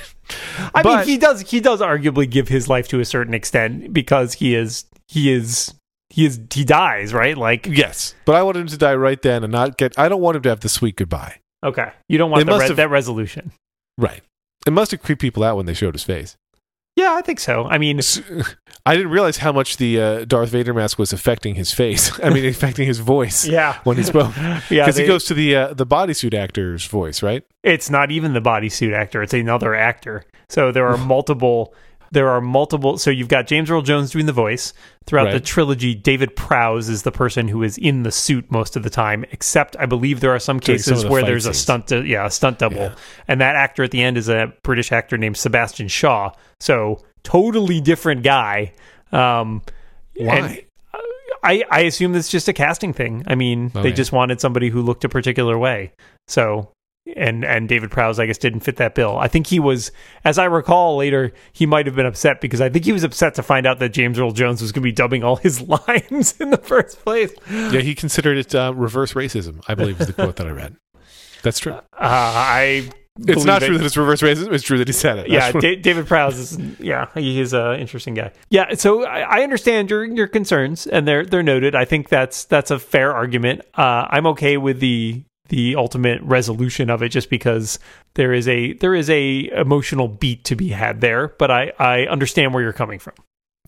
[0.75, 3.93] I But- mean, he does he does arguably give his life to a certain extent
[3.93, 5.73] because he is he is
[6.11, 7.37] he is he dies, right?
[7.39, 9.97] Like Yes, but I wanted him to die right then and not get.
[9.99, 11.37] I don't want him to have the sweet goodbye.
[11.65, 13.53] Okay, you don't want the re- have- that resolution.
[13.97, 14.23] Right.
[14.67, 16.37] It must have creeped people out when they showed his face.
[16.99, 17.65] Yeah, I think so.
[17.65, 18.01] I mean,
[18.85, 22.11] I didn't realize how much the uh, Darth Vader mask was affecting his face.
[22.25, 24.37] I mean, affecting his voice yeah, when he spoke.
[24.37, 27.45] yeah, Because he goes to the uh, the bodysuit actor's voice, right?
[27.63, 30.25] it's not even the bodysuit actor; it's another actor.
[30.49, 31.73] So there are multiple.
[32.11, 32.97] There are multiple.
[32.99, 34.73] So you've got James Earl Jones doing the voice
[35.07, 35.95] throughout the trilogy.
[35.95, 39.77] David Prowse is the person who is in the suit most of the time, except
[39.79, 41.91] I believe there are some During some cases the where there's a stunt.
[41.91, 42.95] yeah, a stunt double, Yeah.
[43.29, 46.31] and that actor at the end is a British actor named Sebastian Shaw.
[46.61, 48.73] So totally different guy.
[49.13, 49.63] Um,
[50.17, 50.37] Why?
[50.37, 50.61] and
[51.43, 53.23] I, I assume it's just a casting thing.
[53.27, 53.93] I mean, they Okay.
[53.93, 55.93] just wanted somebody who looked a particular way.
[56.27, 56.73] So,
[57.17, 59.17] and and David Prowse, I guess, didn't fit that bill.
[59.19, 59.91] I think he was,
[60.25, 63.35] as I recall later, he might have been upset because I think he was upset
[63.37, 66.41] to find out that James Earl Jones was going to be dubbing all his lines
[66.41, 67.33] in the first place.
[67.51, 69.63] Yeah, he considered it uh, reverse racism.
[69.69, 70.77] I believe is the quote that I read.
[71.43, 71.73] That's true.
[71.73, 72.91] Uh, I.
[73.27, 74.53] It's not believe true that it's reverse racism.
[74.53, 75.29] It's true that he said it.
[75.29, 78.31] yeah, That's what- da- David Prowse is yeah, he's an interesting guy.
[78.49, 81.75] Yeah, so I, I understand your your concerns, and they're they're noted.
[81.75, 83.63] I think that's that's a fair argument.
[83.75, 87.79] Uh, I'm okay with the the ultimate resolution of it, just because
[88.15, 91.29] there is a there is a emotional beat to be had there.
[91.29, 93.15] But I I understand where you're coming from.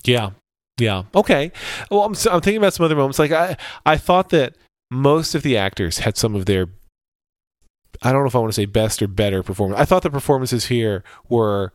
[0.03, 0.31] Yeah.
[0.79, 1.03] Yeah.
[1.13, 1.51] Okay.
[1.89, 3.19] Well, I'm, I'm thinking about some other moments.
[3.19, 4.55] Like I, I thought that
[4.89, 6.67] most of the actors had some of their,
[8.01, 9.79] I don't know if I want to say best or better performance.
[9.79, 11.71] I thought the performances here were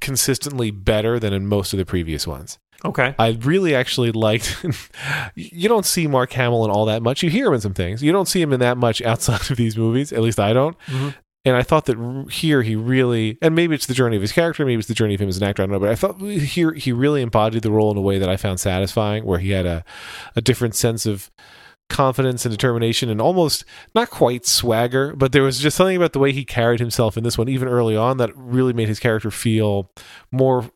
[0.00, 2.58] consistently better than in most of the previous ones.
[2.84, 3.14] Okay.
[3.18, 4.64] I really actually liked.
[5.34, 7.22] you don't see Mark Hamill in all that much.
[7.22, 8.02] You hear him in some things.
[8.02, 10.12] You don't see him in that much outside of these movies.
[10.12, 10.76] At least I don't.
[10.86, 11.14] Mhm.
[11.46, 14.66] And I thought that here he really, and maybe it's the journey of his character,
[14.66, 15.62] maybe it's the journey of him as an actor.
[15.62, 18.18] I don't know, but I thought here he really embodied the role in a way
[18.18, 19.82] that I found satisfying, where he had a
[20.36, 21.30] a different sense of
[21.88, 23.64] confidence and determination and almost
[23.94, 27.24] not quite swagger, but there was just something about the way he carried himself in
[27.24, 29.90] this one, even early on, that really made his character feel
[30.30, 30.70] more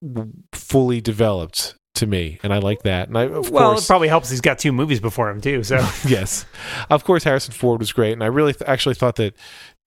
[0.53, 3.09] fully developed to me, and I like that.
[3.09, 4.31] And I, of well, course, it probably helps.
[4.31, 5.63] He's got two movies before him too.
[5.63, 5.77] So
[6.07, 6.45] yes,
[6.91, 9.35] of course, Harrison Ford was great, and I really th- actually thought that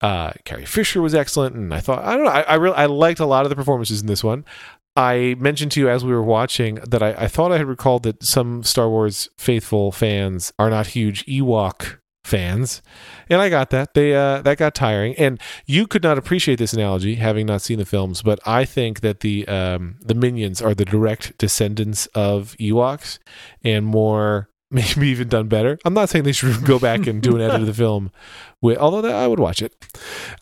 [0.00, 2.86] uh, Carrie Fisher was excellent, and I thought I don't know, I, I really I
[2.86, 4.44] liked a lot of the performances in this one.
[4.96, 8.02] I mentioned to you as we were watching that I, I thought I had recalled
[8.02, 11.97] that some Star Wars faithful fans are not huge Ewok
[12.28, 12.82] fans,
[13.28, 13.94] and I got that.
[13.94, 17.78] They uh, that got tiring, and you could not appreciate this analogy having not seen
[17.78, 22.54] the films, but I think that the um, the minions are the direct descendants of
[22.60, 23.18] Ewoks,
[23.64, 25.78] and more maybe even done better.
[25.86, 28.10] I'm not saying they should go back and do an edit of the film,
[28.60, 29.74] with, although that, I would watch it.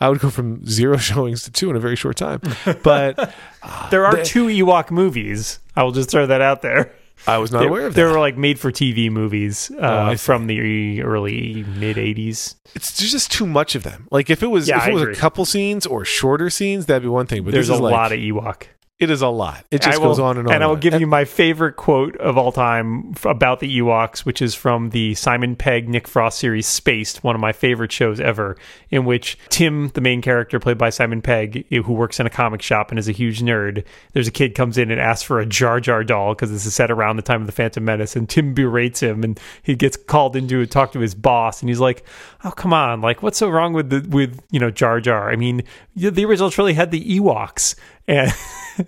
[0.01, 2.41] I would go from zero showings to two in a very short time,
[2.83, 3.33] but
[3.91, 5.61] there are They- two Ewok movies.
[5.77, 6.93] I will just throw that out there.
[7.27, 8.13] I was not They, aware of they that.
[8.13, 10.25] were like made for TV movies uh, I see.
[10.25, 12.55] from the early mid '80s.
[12.75, 14.07] it's there's just too much of them.
[14.11, 15.15] Like if it was Yeah, if I it was agree.
[15.15, 17.43] a couple scenes or shorter scenes, that'd be one thing.
[17.45, 18.65] But There's a like, lot of Ewok.
[18.99, 19.67] It is a lot.
[19.71, 20.55] It just will- goes on and on.
[20.55, 24.21] And I will give you my favorite quote of all time f- about the Ewoks,
[24.21, 28.21] which is from the Simon Pegg Nick Frost series Spaced, one of my favorite shows
[28.21, 28.57] ever,
[28.91, 32.63] in which Tim, the main character played by Simon Pegg, who works in a comic
[32.63, 35.47] shop and is a huge nerd, there's a kid comes in and asks for a
[35.47, 38.27] Jar Jar doll because this is set around the time of the Phantom Menace, and
[38.27, 41.81] Tim berates him, and he gets called into to talk to his boss, and he's
[41.81, 42.03] like,
[42.45, 45.31] "Oh come on, like what's so wrong with the with you know Jar Jar?
[45.31, 47.75] I mean, the the original trilogy had the Ewoks."
[48.09, 48.33] And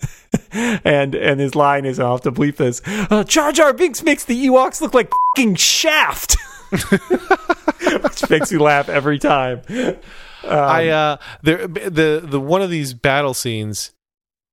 [0.53, 2.81] and and his line is I'll have to bleep this.
[2.87, 6.37] Uh, Jar Jar Binks makes the Ewoks look like fucking Shaft,
[6.71, 9.63] which makes you laugh every time.
[10.45, 13.93] I uh there the the one of these battle scenes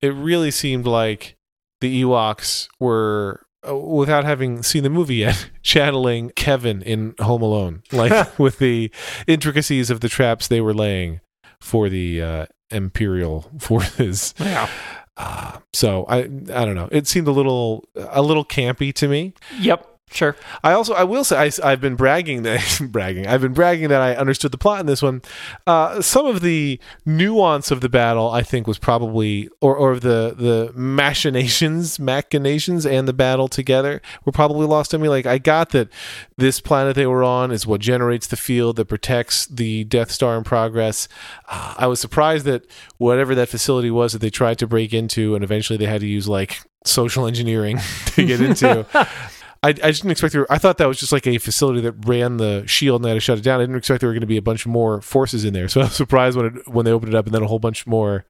[0.02, 1.36] it really seemed like
[1.80, 7.82] the Ewoks were uh, without having seen the movie yet channeling Kevin in Home Alone
[7.92, 8.90] like with the
[9.26, 11.20] intricacies of the traps they were laying
[11.60, 14.68] for the uh imperial forces Yeah.
[15.16, 19.34] uh, so I I don't know it seemed a little a little campy to me
[19.60, 19.95] Yep.
[20.12, 20.36] Sure.
[20.62, 24.00] I also I will say I, have been bragging that bragging I've been bragging that
[24.00, 25.20] I understood the plot in this one.
[25.66, 30.32] Uh, some of the nuance of the battle I think was probably or or the
[30.38, 35.08] the machinations machinations and the battle together were probably lost on me.
[35.08, 35.88] Like I got that
[36.36, 40.38] this planet they were on is what generates the field that protects the Death Star
[40.38, 41.08] in progress.
[41.48, 42.64] Uh, I was surprised that
[42.98, 46.06] whatever that facility was that they tried to break into and eventually they had to
[46.06, 48.86] use like social engineering to get into.
[49.62, 50.50] I, I didn't expect there.
[50.52, 53.14] I thought that was just like a facility that ran the shield and they had
[53.14, 53.60] to shut it down.
[53.60, 55.68] I didn't expect there were going to be a bunch more forces in there.
[55.68, 57.58] So I was surprised when it, when they opened it up and then a whole
[57.58, 58.26] bunch more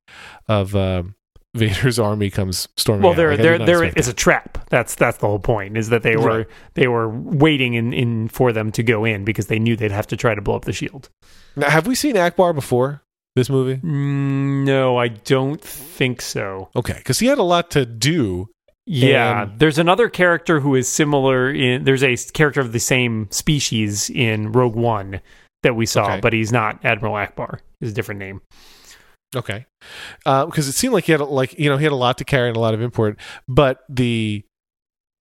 [0.49, 1.15] of um,
[1.55, 3.03] Vader's army comes storming.
[3.03, 3.17] Well, out.
[3.17, 4.67] they're Like, I they're did not they're expect it's a trap.
[4.71, 5.77] That's that's the whole point.
[5.77, 6.47] Is that they were Right.
[6.75, 10.07] they were waiting in, in for them to go in because they knew they'd have
[10.09, 11.11] to try to blow up the shield.
[11.57, 13.03] Now, have we seen Ackbar before
[13.35, 13.77] this movie?
[13.77, 16.69] Mm, no, I don't think so.
[16.77, 18.49] Okay, because he had a lot to do.
[18.87, 23.29] Yeah, And- there's another character who is similar in there's a character of the same
[23.31, 25.21] species in Rogue One
[25.63, 26.21] that we saw, Okay.
[26.21, 27.59] but he's not Admiral Ackbar.
[27.81, 28.41] Is a different name.
[29.35, 29.67] Okay,
[30.25, 32.17] uh, because it seemed like he had a- like you know he had a lot
[32.19, 33.19] to carry and a lot of import,
[33.49, 34.45] but the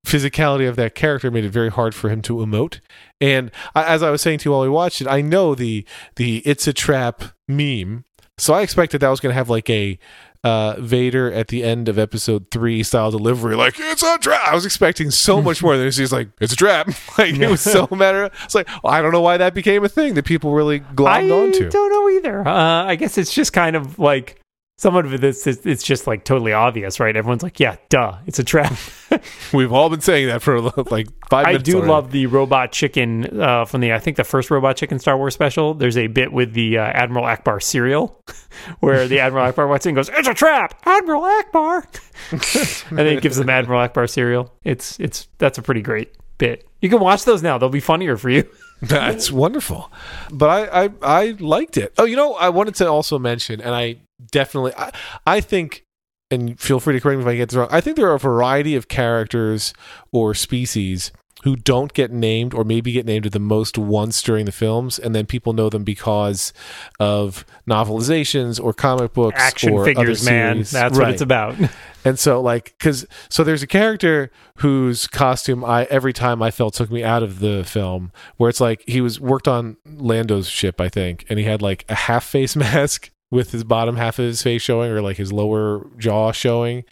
[0.06, 2.80] physicality of that character made it very hard for him to emote.
[3.20, 5.86] And I, as I was saying to you while we watched it, I know the
[6.18, 8.06] the "it's a trap" meme,
[8.38, 9.98] so I expected that was going to have like a
[10.46, 14.54] uh, Vader at the end of Episode Three style delivery, like "it's a trap." I
[14.54, 15.98] was expecting so much more than this.
[15.98, 18.30] He's like, "It's a trap." like it was so matter.
[18.44, 21.08] It's like well, I don't know why that became a thing that people really glommed
[21.08, 21.66] I onto.
[21.66, 22.48] I don't know either.
[22.48, 24.40] Uh, I guess it's just kind of like
[24.78, 25.48] some of this.
[25.48, 27.16] It's, it's just like totally obvious, right?
[27.16, 28.74] Everyone's like, "Yeah, duh, it's a trap."
[29.54, 30.62] We've all been saying that for
[30.92, 31.92] like five I do already.
[31.92, 35.34] love the robot chicken uh, from the I think the first robot chicken Star Wars
[35.34, 35.74] special.
[35.74, 38.22] There's a bit with the uh, Admiral Ackbar cereal
[38.82, 43.16] where the Admiral Ackbar walks in and goes, "It's a trap, Admiral Ackbar," and then
[43.16, 44.54] he gives them Admiral Ackbar cereal.
[44.64, 46.68] It's it's that's a pretty great bit.
[46.82, 48.48] You can watch those now; they'll be funnier for you.
[48.82, 49.90] That's wonderful.
[50.32, 51.94] But I, I I liked it.
[51.98, 53.98] Oh, you know, I wanted to also mention, and I
[54.32, 54.92] definitely I,
[55.26, 55.86] I think
[56.32, 57.68] and feel free to correct me if I get this wrong.
[57.72, 59.74] I think there are a variety of characters
[60.12, 61.12] or species
[61.44, 64.98] who don't get named or maybe get named at the most once during the films
[64.98, 66.54] and then people know them because
[67.00, 70.64] of novelizations or comic books Action or figures, other man.
[70.64, 71.56] That's what it's about.
[72.08, 76.76] And so like cuz so there's a character whose costume I every time I felt
[76.76, 80.80] took me out of the film where it's like he was worked on Lando's ship
[80.80, 84.26] I think and he had like a half face mask with his bottom half of
[84.26, 86.84] his face showing or like his lower jaw showing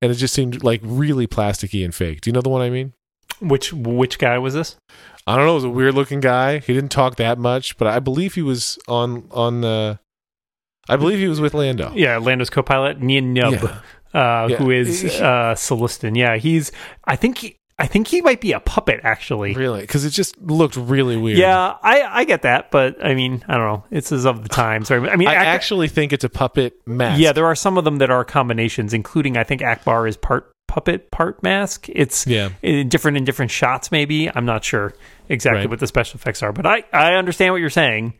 [0.00, 2.20] and it just seemed like really plasticky and fake.
[2.20, 2.92] Do you know the one I mean?
[3.40, 4.76] which which guy was this?
[5.26, 6.58] I don't know, it was a weird looking guy.
[6.58, 9.98] He didn't talk that much, but I believe he was on on the
[10.88, 11.92] I believe he was with Lando.
[11.94, 13.80] Yeah, Lando's co-pilot Nien Nunb, Yeah.
[14.44, 14.56] uh, Yeah.
[14.56, 16.16] who is uh, Sullustan.
[16.16, 16.72] Yeah, he's.
[17.04, 17.38] I think.
[17.38, 19.54] He, I think he might be a puppet actually.
[19.54, 19.86] Really?
[19.86, 21.38] Cuz it just looked really weird.
[21.38, 23.84] Yeah, I, I get that, but I mean, I don't know.
[23.90, 24.90] It's as of the times.
[24.90, 25.08] Right?
[25.10, 27.18] I mean, I actually think it's a puppet mask.
[27.20, 30.52] yeah, there are some of them that are combinations, including I think Ackbar is part
[30.68, 31.86] puppet, part mask.
[31.88, 32.50] It's Yeah.
[32.62, 33.90] in different in different shots.
[33.90, 34.92] Maybe I'm not sure
[35.28, 35.70] exactly Right.
[35.70, 38.14] what the special effects are, but I I understand what you're saying.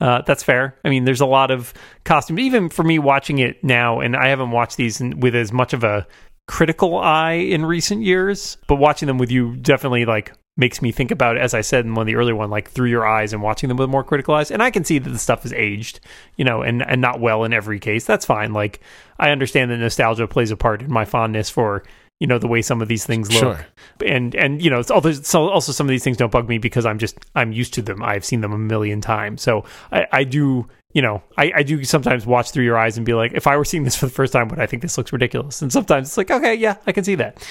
[0.00, 0.74] Uh, that's fair.
[0.84, 1.72] I mean, there's a lot of
[2.04, 5.52] costumes, even for me watching it now, and I haven't watched these in, with as
[5.52, 6.04] much of a
[6.46, 8.56] critical eye in recent years.
[8.66, 11.94] But watching them with you definitely like makes me think about, as I said in
[11.94, 14.34] one of the earlier one, like through your eyes and watching them with more critical
[14.34, 14.50] eyes.
[14.50, 16.00] And I can see that the stuff is aged,
[16.36, 18.04] you know, and and not well in every case.
[18.04, 18.52] That's fine.
[18.52, 18.80] Like
[19.18, 21.82] I understand that nostalgia plays a part in my fondness for
[22.20, 23.66] you know the way some of these things look Sure.
[24.06, 26.58] and and you know it's also, so also some of these things don't bug me
[26.58, 30.06] because i'm just i'm used to them i've seen them a million times so i
[30.12, 33.32] i do you know i i do sometimes watch through your eyes and be like
[33.34, 35.60] if i were seeing this for the first time would i think this looks ridiculous
[35.60, 37.44] and sometimes it's like okay yeah i can see that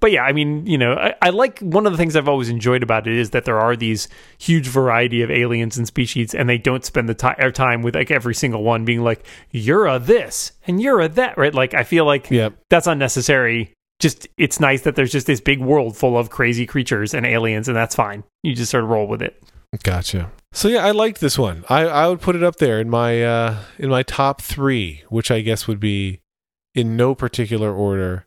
[0.00, 2.48] but yeah, I mean, you know, I, I like one of the things I've always
[2.48, 6.48] enjoyed about it is that there are these huge variety of aliens and species, and
[6.48, 10.00] they don't spend the ti- time with like every single one being like, "You're a
[10.00, 11.54] this and you're a that," right?
[11.54, 12.54] Like, I feel like Yep.
[12.68, 13.72] that's unnecessary.
[14.02, 17.68] Just it's nice that there's just this big world full of crazy creatures and aliens,
[17.68, 18.24] and that's fine.
[18.42, 19.40] You just sort of roll with it.
[19.84, 20.32] Gotcha.
[20.52, 21.64] So yeah, I liked this one.
[21.68, 25.30] I, I would put it up there in my uh in my top three, which
[25.30, 26.18] I guess would be
[26.74, 28.26] in no particular order.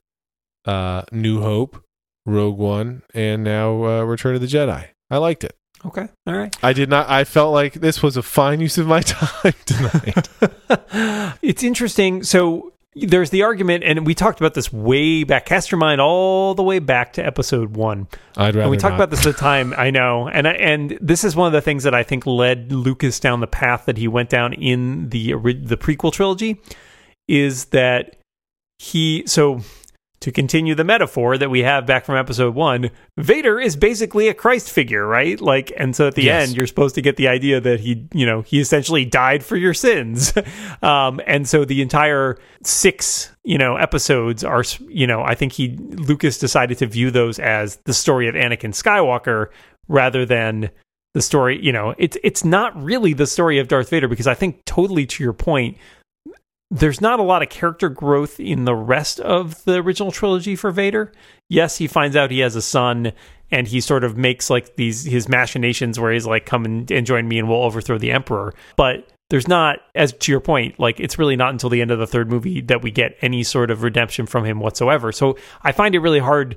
[0.64, 1.84] Uh New Hope,
[2.26, 4.88] Rogue One, and now uh, Return of the Jedi.
[5.12, 5.58] I liked it.
[5.86, 6.56] Okay, all right.
[6.64, 10.30] I did not I felt like this was a fine use of my time tonight.
[11.42, 12.24] it's interesting.
[12.24, 15.46] So there's the argument, and we talked about this way back.
[15.46, 18.08] Cast your mind all the way back to episode one.
[18.38, 19.04] I'd rather And we talked not.
[19.04, 19.74] about this at the time.
[19.78, 22.72] I know, and I, and this is one of the things that I think led
[22.72, 26.62] Lucas down the path that he went down in the the prequel trilogy.
[27.28, 28.16] Is that
[28.80, 29.60] he so
[30.26, 34.34] to continue the metaphor that we have back from episode one, Vader is basically a
[34.34, 35.40] Christ figure, right?
[35.40, 36.48] Like, and so at the Yes.
[36.48, 39.56] end, you're supposed to get the idea that he, you know, he essentially died for
[39.56, 40.34] your sins.
[40.82, 45.78] um, and so the entire six, you know, episodes are, you know, I think he,
[45.78, 49.50] Lucas decided to view those as the story of Anakin Skywalker
[49.88, 50.72] rather than
[51.14, 54.34] the story, you know, it's, it's not really the story of Darth Vader because I
[54.34, 55.78] think totally to your point,
[56.72, 60.72] there's not a lot of character growth in the rest of the original trilogy for
[60.72, 61.12] Vader.
[61.50, 63.14] Yes, he finds out he has a son
[63.52, 67.06] and he sort of makes like these his machinations where he's like come and, and
[67.06, 68.54] join me and we'll overthrow the emperor.
[68.76, 72.00] But there's not as to your point like it's really not until the end of
[72.00, 75.72] the third movie that we get any sort of redemption from him whatsoever so i
[75.72, 76.56] find it really hard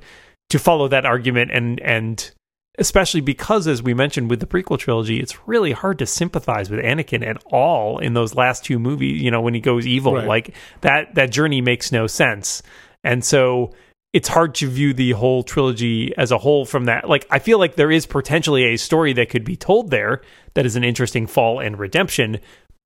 [0.51, 2.31] to follow that argument and and
[2.79, 6.81] especially because as we mentioned with the prequel trilogy it's really hard to sympathize with
[6.81, 10.27] anakin at all in those last two movies you know when he goes evil Right.
[10.27, 12.63] like that that journey makes no sense
[13.05, 13.73] and so
[14.15, 17.07] it's hard to view the whole trilogy as a whole from that.
[17.11, 20.23] Like, I feel like there is potentially a story that could be told there
[20.55, 22.39] that is an interesting fall and redemption,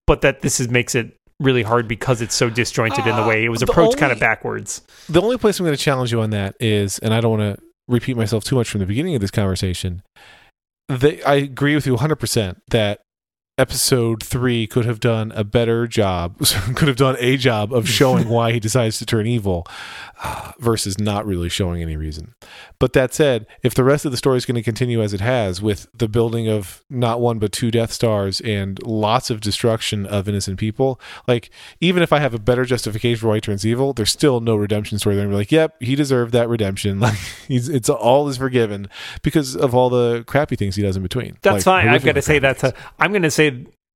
[0.08, 3.44] but that this is makes it really hard because it's so disjointed in the way
[3.44, 4.82] it was Uh, approached kind of backwards.
[5.08, 7.56] the only place I'm going to challenge you on that is, and I don't want
[7.56, 10.02] to repeat myself too much from the beginning of this conversation.
[10.88, 13.00] They, I agree with you 100% that
[13.62, 16.36] episode three could have done a better job,
[16.74, 19.64] could have done a job of showing why he decides to turn evil
[20.24, 22.34] uh, versus not really showing any reason.
[22.80, 25.20] But that said, if the rest of the story is going to continue as it
[25.20, 30.06] has with the building of not one but two Death Stars and lots of destruction
[30.06, 31.48] of innocent people, like
[31.80, 34.56] even if I have a better justification for why he turns evil, there's still no
[34.56, 35.14] redemption story.
[35.14, 36.98] They're like, "Yep, he deserved that redemption.
[37.12, 38.88] Like he's it's all is forgiven
[39.22, 41.88] because of all the crappy things he does in between." That's Like, fine.
[41.88, 42.72] I've got to say that's a.
[42.98, 43.50] I'm going to say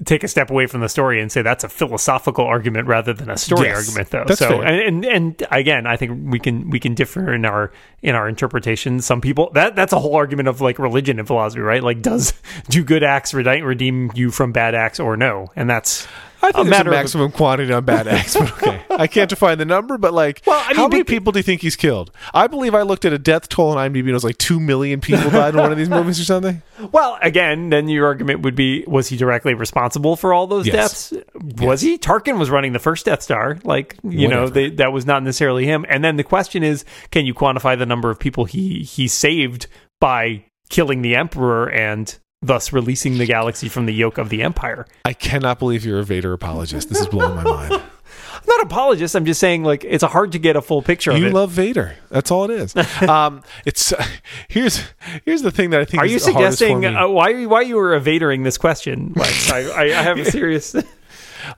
[0.04, 3.30] take a step away from the story and say that's a philosophical argument rather than
[3.30, 4.34] a story Yes, argument, though.
[4.34, 8.14] so and, and and again, I think we can we can differ in our in
[8.14, 9.06] our interpretations.
[9.06, 11.82] Some people that that's a whole argument of like religion and philosophy, right?
[11.82, 12.34] Like, does
[12.68, 15.48] do good acts redeem you from bad acts or no?
[15.56, 16.06] And that's
[16.42, 18.82] I think a there's a of- maximum quantity on bad acts, but okay.
[18.90, 21.38] I can't define the number, but like, Well, I mean, how many be- people do
[21.38, 22.10] you think he's killed?
[22.34, 24.60] I believe I looked at a death toll on IMDb and it was like two
[24.60, 26.62] million people died in one of these movies or something.
[26.92, 31.10] Well, again, then your argument would be: was he directly responsible for all those Yes.
[31.10, 31.24] deaths?
[31.62, 31.96] Was he?
[31.98, 33.58] Tarkin was running the first Death Star.
[33.64, 35.86] Like you know, they, that was not necessarily him.
[35.88, 39.66] And then the question is: can you quantify the number of people he he saved
[40.00, 44.86] by killing the Emperor and thus releasing the galaxy from the yoke of the Empire?
[45.04, 46.88] I cannot believe you're a Vader apologist.
[46.88, 47.72] This is blowing my mind.
[47.74, 47.82] I'm
[48.46, 49.14] not apologist.
[49.14, 51.20] I'm just saying, like, it's hard to get a full picture of it.
[51.20, 51.96] You love Vader.
[52.10, 52.74] That's all it is.
[53.06, 53.92] Um, it's
[54.48, 54.82] here's
[55.24, 58.42] here's the thing that I think are you suggesting uh, why why you were evading
[58.42, 59.12] this question?
[59.14, 59.50] Lex?
[59.50, 60.74] I, I, I have a serious.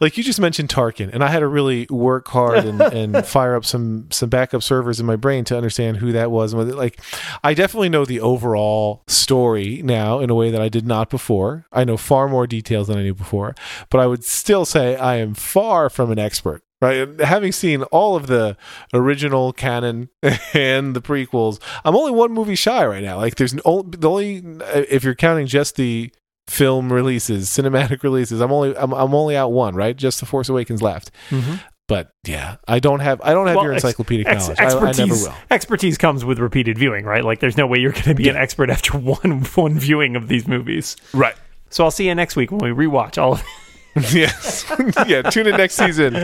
[0.01, 2.81] Like you just mentioned Tarkin, and I had to really work hard and,
[3.17, 6.53] and fire up some some backup servers in my brain to understand who that was.
[6.53, 7.01] And like,
[7.43, 11.67] I definitely know the overall story now in a way that I did not before.
[11.73, 13.55] I know far more details than I knew before,
[13.91, 16.63] but I would still say I am far from an expert.
[16.81, 18.57] Right, having seen all of the
[18.95, 20.11] original canon
[20.55, 23.17] and the prequels, I'm only one movie shy right now.
[23.17, 24.45] Like, there's no, the only
[24.89, 26.13] if you're counting just the
[26.49, 28.41] film releases, cinematic releases.
[28.41, 29.97] I'm only I'm, I'm only out one, right?
[29.97, 31.11] Just The Force Awakens left.
[31.31, 31.57] Mm-hmm.
[31.87, 34.59] But yeah, I don't have I don't have Well, your ex- encyclopedic Ex- knowledge.
[34.59, 35.39] I, I expertise, never will.
[35.51, 37.25] expertise comes with repeated viewing, right?
[37.25, 40.29] Like, there's no way you're going to be an expert after one one viewing of
[40.29, 40.97] these movies.
[41.15, 41.35] Right.
[41.71, 43.35] So I'll see you next week when we rewatch all.
[43.35, 43.43] Of
[44.13, 44.65] yes.
[45.07, 45.23] yeah.
[45.23, 46.15] Tune in next season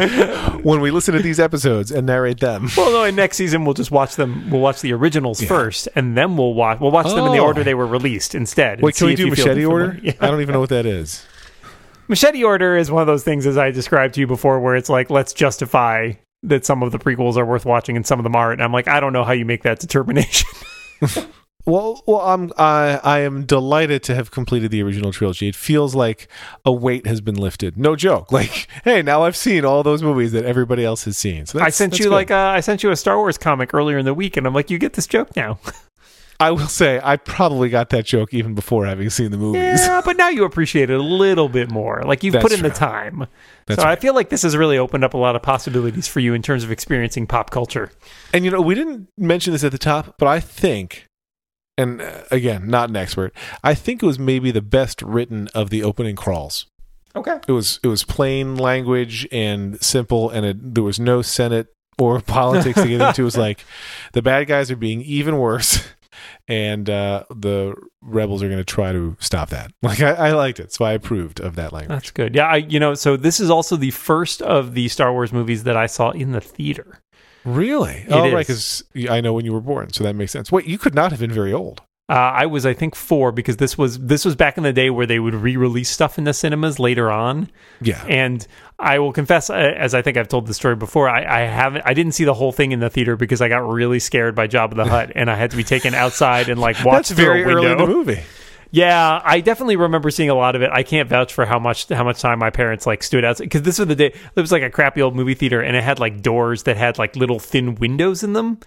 [0.63, 2.69] when we listen to these episodes and narrate them.
[2.77, 4.51] well, no, and next season we'll just watch them.
[4.51, 6.81] We'll watch the originals first, and then we'll watch.
[6.81, 7.45] We'll watch them in the Oh.
[7.47, 8.81] order they were released instead.
[8.83, 9.99] Wait, can we do machete order?
[10.03, 10.13] Yeah.
[10.21, 11.25] I don't even know what that is.
[12.09, 14.91] Machete order is one of those things, as I described to you before, where it's
[14.91, 18.37] like let's justify that some of the prequels are worth watching and some of them
[18.37, 18.61] aren't.
[18.61, 20.49] And I'm like, I don't know how you make that determination.
[21.67, 25.49] Well, well, I'm I I am delighted to have completed the original trilogy.
[25.49, 26.29] It feels like
[26.65, 27.77] a weight has been lifted.
[27.77, 28.33] No joke.
[28.35, 31.47] Like, hey, now I've seen all those movies that everybody else has seen.
[31.47, 32.11] So I sent you good.
[32.11, 34.53] like a, I sent you a Star Wars comic earlier in the week, and I'm
[34.53, 35.61] like, you get this joke now.
[36.41, 39.63] I will say I probably got that joke even before having seen the movies.
[39.63, 42.03] Yeah, but now you appreciate it a little bit more.
[42.05, 43.27] Like you've That's put in the time.
[43.67, 46.21] That's so I feel like this has really opened up a lot of possibilities for
[46.21, 47.91] you in terms of experiencing pop culture.
[48.33, 51.07] And you know, we didn't mention this at the top, but I think,
[51.77, 55.71] and uh, again, not an expert, I think it was maybe the best written of
[55.71, 56.67] the opening crawls.
[57.17, 57.39] Okay.
[57.47, 62.21] It was it was plain language and simple, and it, there was no Senate or
[62.27, 63.23] politics to get into.
[63.23, 63.65] It was like
[64.13, 65.87] the bad guys are being even worse,
[66.49, 69.71] and uh, the rebels are going to try to stop that.
[69.83, 71.91] Like I, I liked it, so I approved of that language.
[71.91, 72.35] That's good.
[72.35, 75.65] Yeah, I you know, so this is also the first of the Star Wars movies
[75.65, 77.01] that I saw in the theater.
[77.45, 78.05] Really?
[78.07, 78.33] It oh, is.
[78.33, 80.51] right, because I know when you were born, so that makes sense.
[80.51, 81.83] Wait, you could not have been very old.
[82.07, 84.91] Uh, I was, I think, four because this was this was back in the day
[84.91, 87.51] where they would re-release stuff in the cinemas later on.
[87.81, 88.05] Yeah.
[88.07, 88.47] And
[88.79, 91.83] I will confess, uh, as I think I've told the story before, I, I haven't,
[91.87, 94.49] I didn't see the whole thing in the theater because I got really scared by
[94.49, 97.25] Jabba the Hutt, and I had to be taken outside and like watch That's through
[97.25, 97.63] very a window.
[97.63, 98.23] early in the movie.
[98.75, 100.71] Yeah, I definitely remember seeing a lot of it.
[100.73, 103.63] I can't vouch for how much how much time my parents like stood outside because
[103.63, 104.07] this was the day.
[104.07, 106.99] It was like a crappy old movie theater, and it had like doors that had
[106.99, 108.59] like little thin windows in them.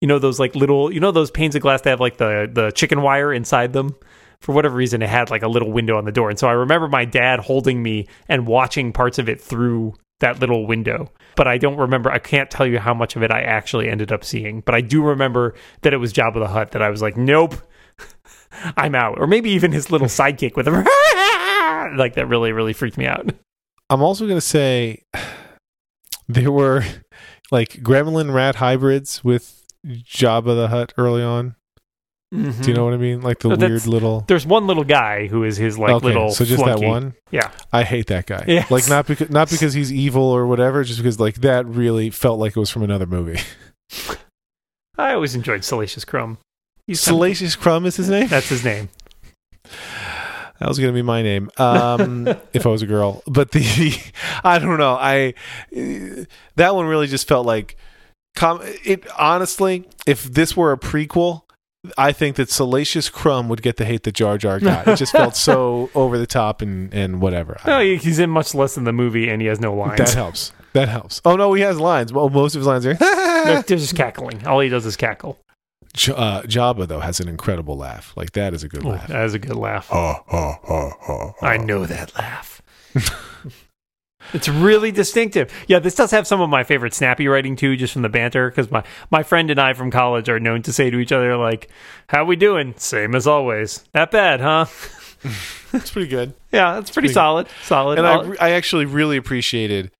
[0.00, 2.48] You know those like little, you know those panes of glass that have like the
[2.52, 3.96] the chicken wire inside them.
[4.40, 6.30] for whatever reason, it had like a little window on the door.
[6.30, 10.40] And so I remember my dad holding me and watching parts of it through that
[10.40, 11.10] little window.
[11.34, 14.12] But I don't remember, I can't tell you how much of it I actually ended
[14.12, 14.60] up seeing.
[14.60, 17.54] But I do remember that it was Jabba the Hutt that I was like, nope,
[18.76, 19.18] I'm out.
[19.18, 20.74] Or maybe even his little sidekick with him.
[21.96, 23.30] like that really, really freaked me out.
[23.88, 25.02] I'm also going to say
[26.28, 26.84] there were
[27.50, 31.54] like gremlin rat hybrids with Jabba the Hutt early on.
[32.32, 32.72] Do you mm-hmm.
[32.72, 33.20] know what I mean?
[33.20, 34.24] Like the weird little.
[34.26, 36.30] There's one little guy who is his like okay, little.
[36.30, 36.80] so just flunky.
[36.80, 37.14] that one.
[37.30, 37.52] Yeah.
[37.72, 38.44] I hate that guy.
[38.48, 38.68] Yes.
[38.68, 42.40] Like not because not because he's evil or whatever, just because like that really felt
[42.40, 43.40] like it was from another movie.
[44.98, 46.38] I always enjoyed Salacious Crumb.
[46.86, 48.28] He's kind of- Salacious Crumb is his name.
[48.28, 48.88] That's his name.
[50.58, 53.22] That was going to be my name um, if I was a girl.
[53.26, 53.98] But the
[54.44, 54.94] I don't know.
[54.98, 55.34] I
[56.56, 57.76] that one really just felt like
[58.36, 59.06] com- it.
[59.18, 61.42] Honestly, if this were a prequel,
[61.98, 64.88] I think that Salacious Crumb would get the hate that Jar Jar got.
[64.88, 67.58] It just felt so over the top and and whatever.
[67.66, 69.98] No, he's in much less than the movie, and he has no lines.
[69.98, 70.52] that helps.
[70.72, 71.20] That helps.
[71.26, 72.14] Oh no, he has lines.
[72.14, 72.94] Well, most of his lines are.
[72.94, 74.46] They're just cackling.
[74.46, 75.38] All he does is cackle.
[75.96, 78.12] J- uh, Jabba though has an incredible laugh.
[78.16, 79.08] Like that is a good Oh, laugh.
[79.08, 79.88] that is a good laugh.
[79.88, 81.46] Ha, ha, ha, ha, ha.
[81.46, 82.62] I know that laugh.
[84.32, 85.52] it's really distinctive.
[85.68, 88.50] Yeah, this does have some of my favorite snappy writing too, just from the banter.
[88.50, 91.36] Because my my friend and I from college are known to say to each other
[91.36, 91.68] like,
[92.08, 92.74] "How we doing?
[92.76, 93.84] Same as always.
[93.92, 94.66] That bad, huh?"
[95.72, 96.34] That's pretty good.
[96.52, 97.48] Yeah, that's pretty Pretty- solid.
[97.64, 97.98] Solid.
[97.98, 99.90] and I, I actually really appreciated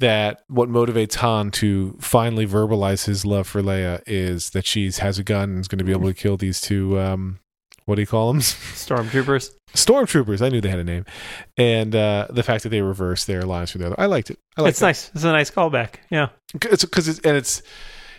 [0.00, 5.18] that what motivates Han to finally verbalize his love for Leia is that she has
[5.18, 7.38] a gun and is going to be able to kill these two um
[7.86, 8.40] what do you call them
[8.74, 9.54] Stormtroopers.
[9.74, 11.04] stormtroopers i knew they had a name
[11.56, 14.38] and uh the fact that they reverse their lines for the other i liked it
[14.56, 15.10] i liked It's nice.
[15.14, 15.96] It's a nice callback.
[16.10, 16.28] Yeah.
[16.62, 17.62] it's because it's and it's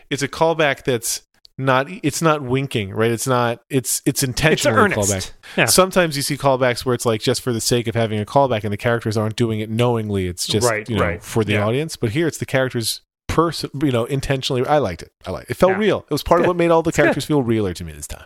[0.09, 1.21] it's a callback that's
[1.57, 4.99] not it's not winking right it's not it's it's It's intentional earnest.
[5.11, 5.65] callback Yeah.
[5.65, 8.63] sometimes you see callbacks where it's like just for the sake of having a callback
[8.63, 11.23] and the characters aren't doing it knowingly it's just Right, you know right.
[11.23, 11.65] for the Yeah.
[11.65, 15.49] audience but here it's the characters person you know intentionally i liked it i liked
[15.49, 15.77] it it felt Yeah.
[15.79, 17.03] real it was part of what made all the It's good.
[17.03, 18.25] characters feel realer to me this time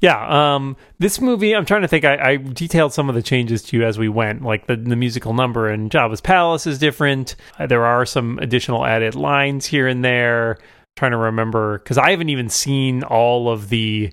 [0.00, 2.06] Yeah, um, this movie, I'm trying to think.
[2.06, 4.96] I, I detailed some of the changes to you as we went, like the, the
[4.96, 7.36] musical number in Jabba's Palace is different.
[7.58, 10.56] Uh, there are some additional added lines here and there.
[11.00, 14.12] Trying to remember because I haven't even seen all of the.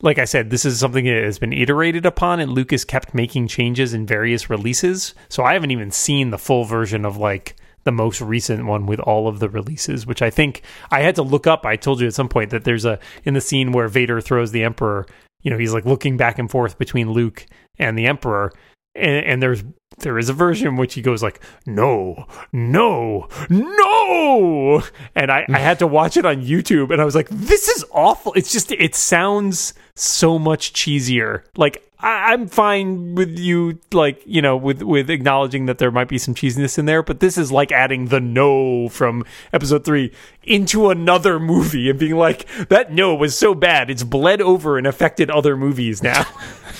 [0.00, 3.46] Like I said, this is something that has been iterated upon, and Lucas kept making
[3.46, 5.14] changes in various releases.
[5.28, 7.54] So I haven't even seen the full version of like
[7.84, 11.22] the most recent one with all of the releases, which I think I had to
[11.22, 11.64] look up.
[11.64, 14.50] I told you at some point that there's a in the scene where Vader throws
[14.50, 15.06] the Emperor,
[15.42, 17.46] you know, he's like looking back and forth between Luke
[17.78, 18.52] and the Emperor,
[18.94, 19.64] and, and there's
[19.98, 24.82] there is a version in which he goes like, "No, no, no,"
[25.14, 27.84] and I I had to watch it on YouTube, and I was like, "This is
[27.92, 31.44] awful." It's just it sounds so much cheesier.
[31.56, 36.08] Like I, I'm fine with you, like you know, with with acknowledging that there might
[36.08, 40.12] be some cheesiness in there, but this is like adding the no from episode three
[40.42, 44.86] into another movie and being like, "That no was so bad, it's bled over and
[44.86, 46.26] affected other movies now."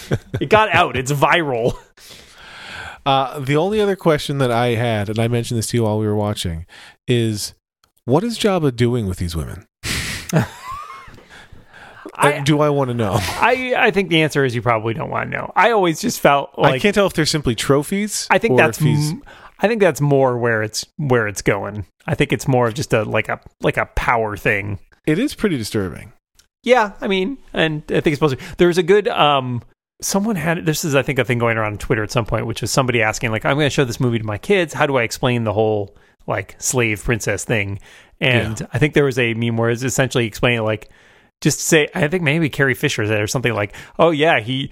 [0.40, 0.96] it got out.
[0.96, 1.78] It's viral.
[3.04, 5.98] uh the only other question that i had and i mentioned this to you while
[5.98, 6.64] we were watching
[7.08, 7.52] is
[8.04, 9.66] what is jabba doing with these women
[12.22, 15.10] I- do i want to know I I think the answer is you probably don't
[15.10, 15.52] want to know.
[15.56, 18.56] I always just felt like i can't tell if they're simply trophies I think or
[18.58, 19.12] that's he's-
[19.60, 21.86] I think that's more where it's where it's going.
[22.06, 24.80] I think it's more of just a like a like a power thing.
[25.06, 26.12] it is pretty disturbing
[26.64, 28.56] Yeah, I mean, and I think it's supposed to.
[28.56, 29.62] There's a good um.
[30.00, 32.46] Someone had this is I think a thing going around on Twitter at some point,
[32.46, 34.74] which is somebody asking like, "I'm going to show this movie to my kids.
[34.74, 35.96] How do I explain the whole
[36.26, 37.78] like slave princess thing?"
[38.20, 40.90] And I think there was a meme where it's essentially explaining like,
[41.42, 44.70] just say I think maybe Carrie Fisher said or something like, "Oh yeah, he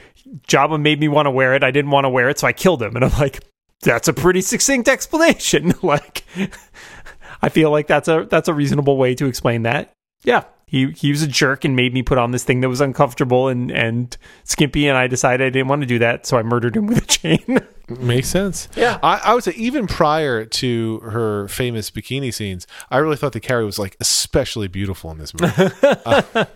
[0.49, 1.63] Jabba made me want to wear it.
[1.63, 3.41] I didn't want to wear it, so I killed him." And I'm like,
[3.83, 5.75] that's a pretty succinct explanation.
[5.83, 6.25] like,
[7.43, 9.93] I feel like that's a that's a reasonable way to explain that.
[10.23, 12.81] Yeah, he he was a jerk and made me put on this thing that was
[12.81, 16.45] uncomfortable and and skimpy, and I decided I didn't want to do that, so I
[16.45, 17.59] murdered him with a chain.
[17.89, 18.69] Makes sense.
[18.77, 19.01] Yeah.
[19.03, 23.41] I, I would say even prior to her famous bikini scenes, I really thought that
[23.41, 25.71] Carrie was like especially beautiful in this movie.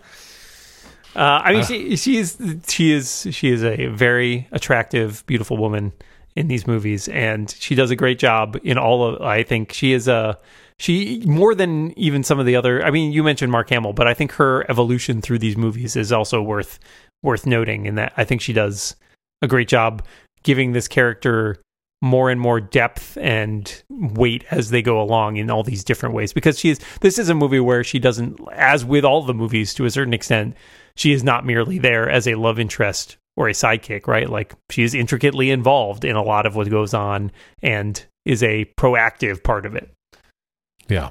[1.15, 2.37] Uh, I mean, she she is
[2.67, 5.93] she is she is a very attractive, beautiful woman
[6.35, 9.21] in these movies, and she does a great job in all of.
[9.21, 10.37] I think she is a
[10.79, 12.83] she more than even some of the other.
[12.83, 16.11] I mean, you mentioned Mark Hamill, but I think her evolution through these movies is
[16.11, 16.79] also worth
[17.23, 17.85] worth noting.
[17.85, 18.95] In that, I think she does
[19.41, 20.03] a great job
[20.43, 21.57] giving this character
[22.01, 26.33] more and more depth and weight as they go along in all these different ways
[26.33, 29.73] because she is this is a movie where she doesn't as with all the movies
[29.73, 30.55] to a certain extent
[30.95, 34.29] she is not merely there as a love interest or a sidekick, right?
[34.29, 38.65] Like she is intricately involved in a lot of what goes on and is a
[38.77, 39.89] proactive part of it.
[40.87, 41.09] Yeah.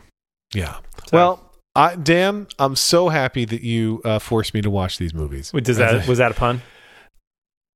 [0.55, 0.77] Yeah.
[1.09, 5.13] So- Well, I, Dan, I'm so happy that you uh, forced me to watch these
[5.13, 5.53] movies.
[5.53, 6.63] Wait, Does that was that a pun?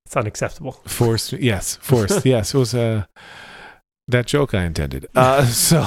[0.07, 0.73] It's unacceptable.
[0.87, 1.33] forced?
[1.33, 2.25] Yes, forced.
[2.35, 3.05] yes, it was uh,
[4.07, 5.07] that joke I intended.
[5.15, 5.85] Uh, so,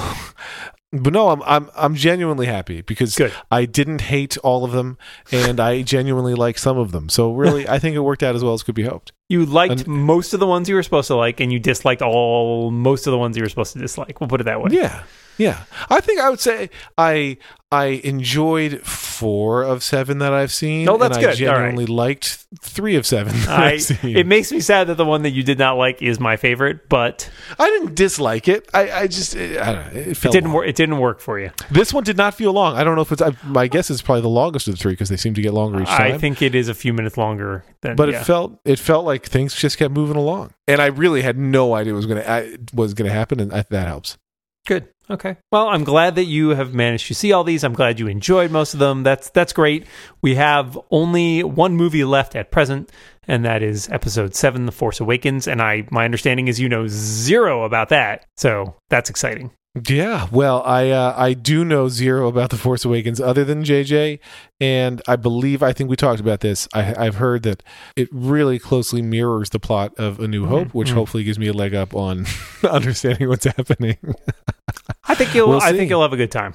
[0.91, 3.31] but no, I'm I'm I'm genuinely happy because Good.
[3.49, 4.97] I didn't hate all of them,
[5.31, 7.07] and I genuinely like some of them.
[7.07, 9.13] So really, I think it worked out as well as could be hoped.
[9.31, 12.01] You liked And- most of the ones you were supposed to like, and you disliked
[12.01, 14.19] all most of the ones you were supposed to dislike.
[14.19, 14.71] We'll put it that way.
[14.71, 15.03] Yeah,
[15.37, 15.63] yeah.
[15.89, 17.37] I think I would say I
[17.71, 20.89] I enjoyed four of seven that I've seen.
[20.89, 21.39] Oh, that's and I good.
[21.47, 21.55] Right.
[21.55, 24.17] genuinely liked three of seven I, I've seen.
[24.17, 26.89] it makes me sad that the one that you did not like is my favorite,
[26.89, 28.69] but I didn't dislike it.
[28.73, 30.01] I, I just I don't know.
[30.01, 30.67] It, it didn't work.
[30.67, 31.51] It didn't work for you.
[31.69, 32.75] This one did not feel long.
[32.75, 33.21] I don't know if it's.
[33.21, 35.53] I, my guess is probably the longest of the three because they seem to get
[35.53, 36.15] longer each time.
[36.15, 37.95] I think it is a few minutes longer than.
[37.95, 38.19] but yeah.
[38.19, 41.73] it felt it felt like things just kept moving along, and I really had no
[41.73, 44.17] idea was to was to happen, and I, that helps.
[44.65, 44.89] Good.
[45.09, 45.37] Okay.
[45.51, 47.63] Well, I'm glad that you have managed to see all these.
[47.63, 49.03] I'm glad you enjoyed most of them.
[49.03, 49.85] That's that's great.
[50.21, 52.89] We have only one movie left at present,
[53.27, 56.87] and that is episode 7 The Force Awakens, and I my understanding is you know
[56.87, 58.25] zero about that.
[58.37, 59.51] So, that's exciting.
[59.87, 64.19] Yeah, well, I uh, I do know zero about the Force Awakens other than JJ,
[64.59, 66.67] and I believe I think we talked about this.
[66.73, 67.63] I, I've heard that
[67.95, 70.95] it really closely mirrors the plot of A New Hope, which mhm.
[70.95, 72.25] hopefully gives me a leg up on
[72.69, 73.97] understanding what's happening.
[75.05, 76.53] I think you'll We'll I think you'll have a good time.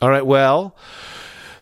[0.00, 0.76] All right, well,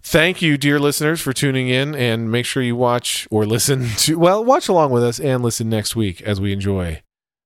[0.03, 4.19] thank you, dear listeners, for tuning in, and make sure you watch or listen to
[4.19, 7.01] well, watch along with us and listen next week as we enjoy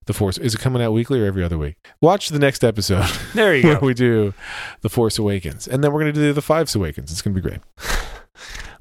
[0.07, 0.39] the Force.
[0.39, 1.77] Is it coming out weekly or every other week?
[2.01, 3.05] Watch the next episode.
[3.35, 3.87] There you where go.
[3.87, 4.35] we do
[4.81, 7.13] the Force Awakens, and then we're going to do the Five Awakens.
[7.13, 7.61] It's going to be great.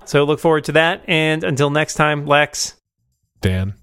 [0.05, 2.75] So, look forward to that and until next time, Lex,
[3.41, 3.75] Dan,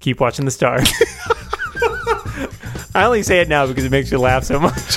[0.00, 0.90] keep watching the stars.
[2.94, 4.96] I only say it now because it makes you laugh so much.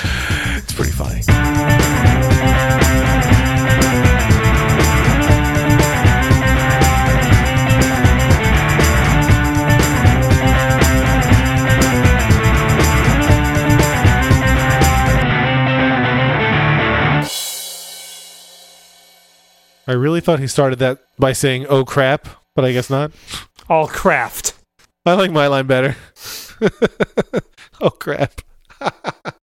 [19.90, 23.10] I really thought he started that by saying "Oh crap," but I guess not.
[23.68, 24.54] All craft.
[25.04, 25.96] I like my line better.
[27.80, 28.40] oh crap.